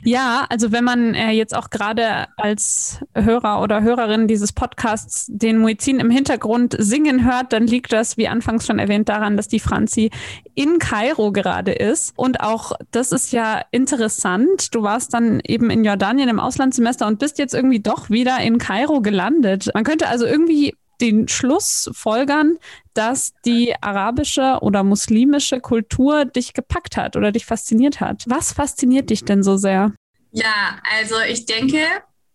Ja, 0.04 0.46
also 0.50 0.72
wenn 0.72 0.86
man 0.86 1.14
äh, 1.14 1.32
jetzt 1.32 1.54
auch 1.54 1.70
gerade 1.70 2.28
als 2.38 3.00
Hörer 3.14 3.62
oder 3.62 3.82
Hörerin 3.82 4.28
dieses 4.30 4.54
Podcasts 4.54 5.26
den 5.28 5.58
Muizin 5.58 6.00
im 6.00 6.10
Hintergrund 6.10 6.74
singen 6.80 7.26
hört, 7.26 7.52
dann 7.52 7.68
liegt 7.68 7.92
das, 7.92 8.16
wie 8.16 8.30
anfangs 8.30 8.66
schon 8.66 8.80
erwähnt, 8.80 9.10
daran, 9.10 9.36
dass 9.36 9.50
die 9.50 9.60
Franzi 9.60 10.10
in 10.54 10.80
Kairo 10.80 11.34
gerade 11.34 11.74
ist. 11.74 12.14
Und 12.16 12.40
auch 12.40 12.72
das 12.92 13.12
ist 13.12 13.34
ja 13.34 13.62
interessant. 13.72 14.74
Du 14.74 14.84
warst 14.84 15.14
dann 15.14 15.42
eben 15.42 15.70
in 15.70 15.84
Jordanien 15.84 16.30
im 16.30 16.40
Auslandssemester 16.40 17.08
und 17.08 17.20
bist 17.20 17.40
jetzt 17.40 17.54
irgendwie 17.54 17.82
doch 17.82 18.10
wieder 18.10 18.40
in 18.40 18.58
Kairo 18.58 19.02
gelandet. 19.02 19.70
Man 19.74 19.84
könnte 19.84 20.08
also 20.08 20.26
irgendwie 20.26 20.76
den 21.02 21.28
Schluss 21.28 21.90
folgern, 21.94 22.58
dass 22.96 23.34
die 23.46 23.76
arabische 23.82 24.60
oder 24.62 24.84
muslimische 24.84 25.60
Kultur 25.60 26.26
dich 26.26 26.54
gepackt 26.54 26.98
hat 26.98 27.16
oder 27.16 27.32
dich 27.32 27.46
fasziniert 27.46 28.00
hat. 28.00 28.24
Was 28.28 28.54
fasziniert 28.54 29.10
dich 29.10 29.24
denn 29.26 29.44
so 29.44 29.58
sehr? 29.58 29.94
Ja, 30.32 30.80
also 30.98 31.16
ich 31.28 31.46
denke, 31.46 31.78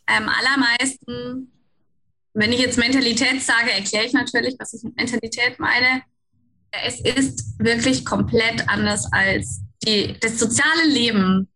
ähm, 0.07 0.29
allermeisten, 0.29 1.53
wenn 2.35 2.53
ich 2.53 2.61
jetzt 2.61 2.79
Mentalität 2.79 3.43
sage, 3.43 3.73
erkläre 3.73 4.05
ich 4.07 4.13
natürlich, 4.13 4.57
was 4.59 4.75
ich 4.75 4.83
mit 4.83 4.97
Mentalität 4.97 5.59
meine. 5.59 6.03
Es 6.85 7.01
ist 7.01 7.59
wirklich 7.59 8.05
komplett 8.05 8.69
anders 8.69 9.11
als 9.13 9.63
die, 9.85 10.15
das 10.21 10.39
soziale 10.39 10.87
Leben 10.87 11.49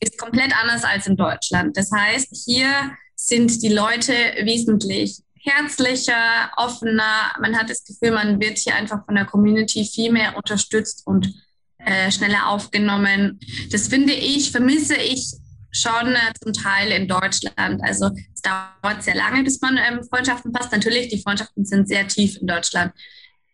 ist 0.00 0.18
komplett 0.18 0.52
anders 0.60 0.84
als 0.84 1.06
in 1.06 1.16
Deutschland. 1.16 1.76
Das 1.76 1.90
heißt, 1.90 2.28
hier 2.44 2.92
sind 3.14 3.62
die 3.62 3.68
Leute 3.68 4.12
wesentlich 4.42 5.22
herzlicher, 5.44 6.50
offener. 6.56 7.32
Man 7.40 7.56
hat 7.56 7.70
das 7.70 7.84
Gefühl, 7.84 8.12
man 8.12 8.40
wird 8.40 8.58
hier 8.58 8.74
einfach 8.74 9.04
von 9.04 9.14
der 9.14 9.26
Community 9.26 9.84
viel 9.84 10.10
mehr 10.10 10.36
unterstützt 10.36 11.02
und 11.06 11.32
äh, 11.78 12.10
schneller 12.10 12.48
aufgenommen. 12.48 13.38
Das 13.70 13.88
finde 13.88 14.14
ich, 14.14 14.50
vermisse 14.50 14.96
ich 14.96 15.32
schon 15.70 16.14
äh, 16.14 16.32
zum 16.42 16.52
Teil 16.52 16.92
in 16.92 17.08
Deutschland. 17.08 17.82
Also 17.82 18.10
es 18.32 18.40
dauert 18.40 19.02
sehr 19.02 19.16
lange, 19.16 19.42
bis 19.42 19.60
man 19.60 19.76
ähm, 19.76 20.02
Freundschaften 20.04 20.52
passt. 20.52 20.72
Natürlich, 20.72 21.08
die 21.08 21.20
Freundschaften 21.20 21.64
sind 21.64 21.88
sehr 21.88 22.08
tief 22.08 22.38
in 22.40 22.46
Deutschland. 22.46 22.92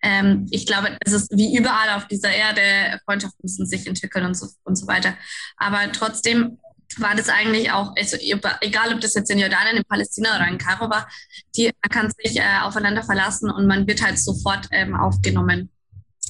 Ähm, 0.03 0.47
ich 0.51 0.67
glaube, 0.67 0.97
es 1.05 1.13
ist 1.13 1.37
wie 1.37 1.57
überall 1.57 1.97
auf 1.97 2.07
dieser 2.07 2.31
Erde, 2.31 3.01
Freundschaften 3.05 3.41
müssen 3.43 3.67
sich 3.67 3.87
entwickeln 3.87 4.27
und 4.27 4.35
so, 4.35 4.47
und 4.65 4.77
so 4.77 4.87
weiter. 4.87 5.15
Aber 5.57 5.91
trotzdem 5.93 6.59
war 6.99 7.15
das 7.15 7.29
eigentlich 7.29 7.71
auch, 7.71 7.95
also 7.97 8.17
egal 8.61 8.93
ob 8.93 9.01
das 9.01 9.15
jetzt 9.15 9.31
in 9.31 9.39
Jordanien, 9.39 9.77
in 9.77 9.85
Palästina 9.85 10.37
oder 10.37 10.49
in 10.49 10.59
Kairo 10.59 10.91
war, 10.91 11.09
die, 11.57 11.65
man 11.67 11.91
kann 11.91 12.13
sich 12.23 12.37
äh, 12.37 12.61
aufeinander 12.63 13.03
verlassen 13.03 13.51
und 13.51 13.67
man 13.67 13.87
wird 13.87 14.03
halt 14.03 14.19
sofort 14.19 14.67
ähm, 14.73 14.95
aufgenommen. 14.95 15.71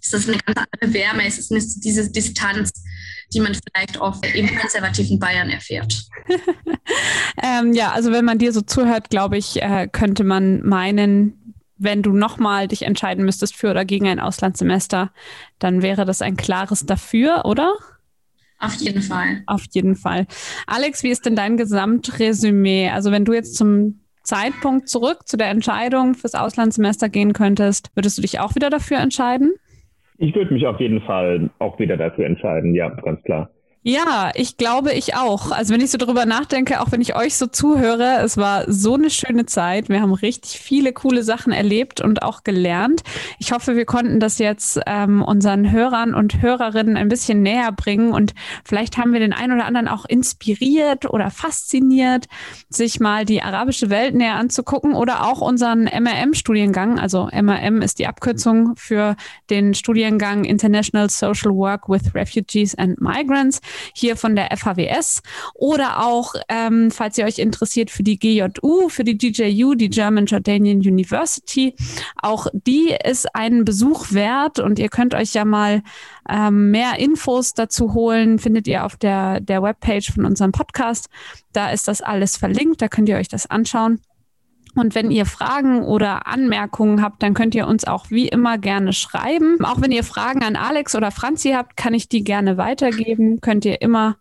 Es 0.03 0.13
ist 0.13 0.29
eine 0.29 0.39
ganz 0.39 0.67
andere 0.73 0.95
Wärme, 0.95 1.27
es 1.27 1.39
ist 1.39 1.51
nicht 1.51 1.85
diese 1.85 2.11
Distanz, 2.11 2.73
die 3.33 3.41
man 3.41 3.55
vielleicht 3.55 3.99
oft 4.01 4.25
im 4.35 4.55
konservativen 4.59 5.19
Bayern 5.19 5.51
erfährt. 5.51 6.05
ähm, 7.43 7.73
ja, 7.73 7.93
also 7.93 8.13
wenn 8.13 8.25
man 8.25 8.39
dir 8.39 8.53
so 8.53 8.61
zuhört, 8.61 9.11
glaube 9.11 9.37
ich, 9.39 9.63
äh, 9.63 9.89
könnte 9.91 10.25
man 10.25 10.67
meinen, 10.67 11.55
wenn 11.77 12.03
du 12.03 12.13
nochmal 12.13 12.69
dich 12.69 12.83
entscheiden 12.83 13.25
müsstest 13.25 13.57
für 13.57 13.71
oder 13.71 13.85
gegen 13.85 14.09
ein 14.09 14.21
Auslandssemester, 14.21 15.13
dann 15.59 15.83
wäre 15.83 16.05
das 16.05 16.23
ein 16.23 16.37
klares 16.37 16.87
dafür, 16.87 17.45
oder? 17.45 17.75
Auf 18.61 18.75
jeden 18.75 19.03
Fall. 19.03 19.43
Auf 19.47 19.65
jeden 19.73 19.97
Fall. 19.97 20.27
Alex, 20.67 21.03
wie 21.03 21.09
ist 21.09 21.25
denn 21.27 21.35
dein 21.35 21.57
Gesamtresümee? 21.57 22.91
Also 22.91 23.11
wenn 23.11 23.25
du 23.25 23.33
jetzt 23.33 23.57
zum 23.57 24.01
Zeitpunkt 24.23 24.89
zurück 24.89 25.27
zu 25.27 25.37
der 25.37 25.49
Entscheidung 25.49 26.15
fürs 26.15 26.35
Auslandssemester 26.35 27.09
gehen 27.09 27.33
könntest, 27.33 27.91
würdest 27.95 28.19
du 28.19 28.23
dich 28.23 28.39
auch 28.39 28.55
wieder 28.55 28.71
dafür 28.71 28.99
entscheiden? 28.99 29.55
Ich 30.19 30.35
würde 30.35 30.53
mich 30.53 30.67
auf 30.67 30.79
jeden 30.79 31.01
Fall 31.01 31.49
auch 31.59 31.79
wieder 31.79 31.97
dafür 31.97 32.27
entscheiden, 32.27 32.75
ja, 32.75 32.91
ganz 32.91 33.23
klar. 33.23 33.51
Ja, 33.83 34.31
ich 34.35 34.59
glaube, 34.59 34.93
ich 34.93 35.15
auch. 35.15 35.53
Also 35.53 35.73
wenn 35.73 35.81
ich 35.81 35.91
so 35.91 35.97
drüber 35.97 36.27
nachdenke, 36.27 36.83
auch 36.83 36.93
wenn 36.93 37.01
ich 37.01 37.17
euch 37.17 37.37
so 37.37 37.47
zuhöre, 37.47 38.19
es 38.23 38.37
war 38.37 38.71
so 38.71 38.93
eine 38.93 39.09
schöne 39.09 39.47
Zeit. 39.47 39.89
Wir 39.89 40.03
haben 40.03 40.13
richtig 40.13 40.61
viele 40.61 40.93
coole 40.93 41.23
Sachen 41.23 41.51
erlebt 41.51 42.03
und 42.03 42.23
auch 42.23 42.45
gelernt. 42.45 43.01
Ich 43.39 43.53
hoffe, 43.53 43.77
wir 43.77 43.87
konnten 43.87 44.21
das 44.21 44.37
jetzt 44.39 44.79
ähm, 44.85 45.23
unseren 45.23 45.71
Hörern 45.71 46.13
und 46.13 46.43
Hörerinnen 46.43 46.99
ein 46.99 47.09
bisschen 47.09 47.41
näher 47.41 47.73
bringen 47.73 48.13
und 48.13 48.35
vielleicht 48.67 48.99
haben 48.99 49.15
wir 49.15 49.21
den 49.21 49.33
einen 49.33 49.55
oder 49.55 49.65
anderen 49.65 49.89
auch 49.89 50.05
inspiriert 50.05 51.09
oder 51.09 51.31
fasziniert, 51.31 52.27
sich 52.69 53.01
mal 53.01 53.25
die 53.25 53.43
arabische 53.43 53.89
Welt 53.89 54.15
näher 54.15 54.35
anzugucken 54.35 54.93
oder 54.93 55.27
auch 55.27 55.41
unseren 55.41 55.85
MRM-Studiengang. 55.85 56.99
Also 56.99 57.31
MRM 57.33 57.81
ist 57.81 57.99
die 57.99 58.07
Abkürzung 58.07 58.77
für 58.77 59.17
den 59.49 59.73
Studiengang 59.73 60.45
International 60.45 61.09
Social 61.09 61.53
Work 61.53 61.89
with 61.89 62.15
Refugees 62.15 62.75
and 62.75 63.01
Migrants 63.01 63.63
hier 63.95 64.17
von 64.17 64.37
der 64.37 64.57
FHWS 64.57 65.23
oder 65.55 66.05
auch, 66.05 66.35
ähm, 66.49 66.91
falls 66.91 67.19
ihr 67.19 67.25
euch 67.25 67.39
interessiert 67.39 67.91
für 67.91 68.03
die 68.03 68.19
GJU, 68.19 68.89
für 68.89 69.05
die 69.05 69.17
GJU, 69.17 69.75
die 69.75 69.91
German 69.91 70.27
Jordanian 70.27 70.79
University. 70.79 71.75
Auch 72.21 72.47
die 72.53 72.95
ist 73.05 73.35
einen 73.35 73.65
Besuch 73.65 74.13
wert 74.13 74.59
und 74.59 74.79
ihr 74.79 74.89
könnt 74.89 75.15
euch 75.15 75.35
ja 75.35 75.45
mal 75.45 75.83
ähm, 76.29 76.71
mehr 76.71 76.99
Infos 76.99 77.55
dazu 77.55 77.95
holen, 77.95 78.39
findet 78.39 78.67
ihr 78.67 78.85
auf 78.85 78.97
der, 78.97 79.41
der 79.41 79.63
Webpage 79.63 80.13
von 80.13 80.25
unserem 80.25 80.53
Podcast. 80.53 81.09
Da 81.53 81.71
ist 81.71 81.89
das 81.89 82.01
alles 82.01 82.37
verlinkt, 82.37 82.81
da 82.83 82.89
könnt 82.89 83.09
ihr 83.09 83.17
euch 83.17 83.29
das 83.29 83.49
anschauen. 83.49 84.01
Und 84.81 84.95
wenn 84.95 85.11
ihr 85.11 85.27
Fragen 85.27 85.83
oder 85.83 86.27
Anmerkungen 86.27 87.03
habt, 87.03 87.23
dann 87.23 87.35
könnt 87.35 87.55
ihr 87.55 87.69
uns 87.69 87.87
auch 87.87 88.11
wie 88.11 88.29
immer 88.29 88.57
gerne 88.57 88.95
schreiben. 88.95 89.63
Auch 89.65 89.83
wenn 89.83 89.93
ihr 89.93 90.05
Fragen 90.05 90.43
an 90.43 90.57
Alex 90.57 90.97
oder 90.97 91.11
Franzi 91.11 91.51
habt, 91.51 91.77
kann 91.77 91.93
ich 91.93 92.09
die 92.09 92.25
gerne 92.25 92.57
weitergeben. 92.57 93.43
Könnt 93.43 93.67
ihr 93.67 93.83
immer 93.83 94.17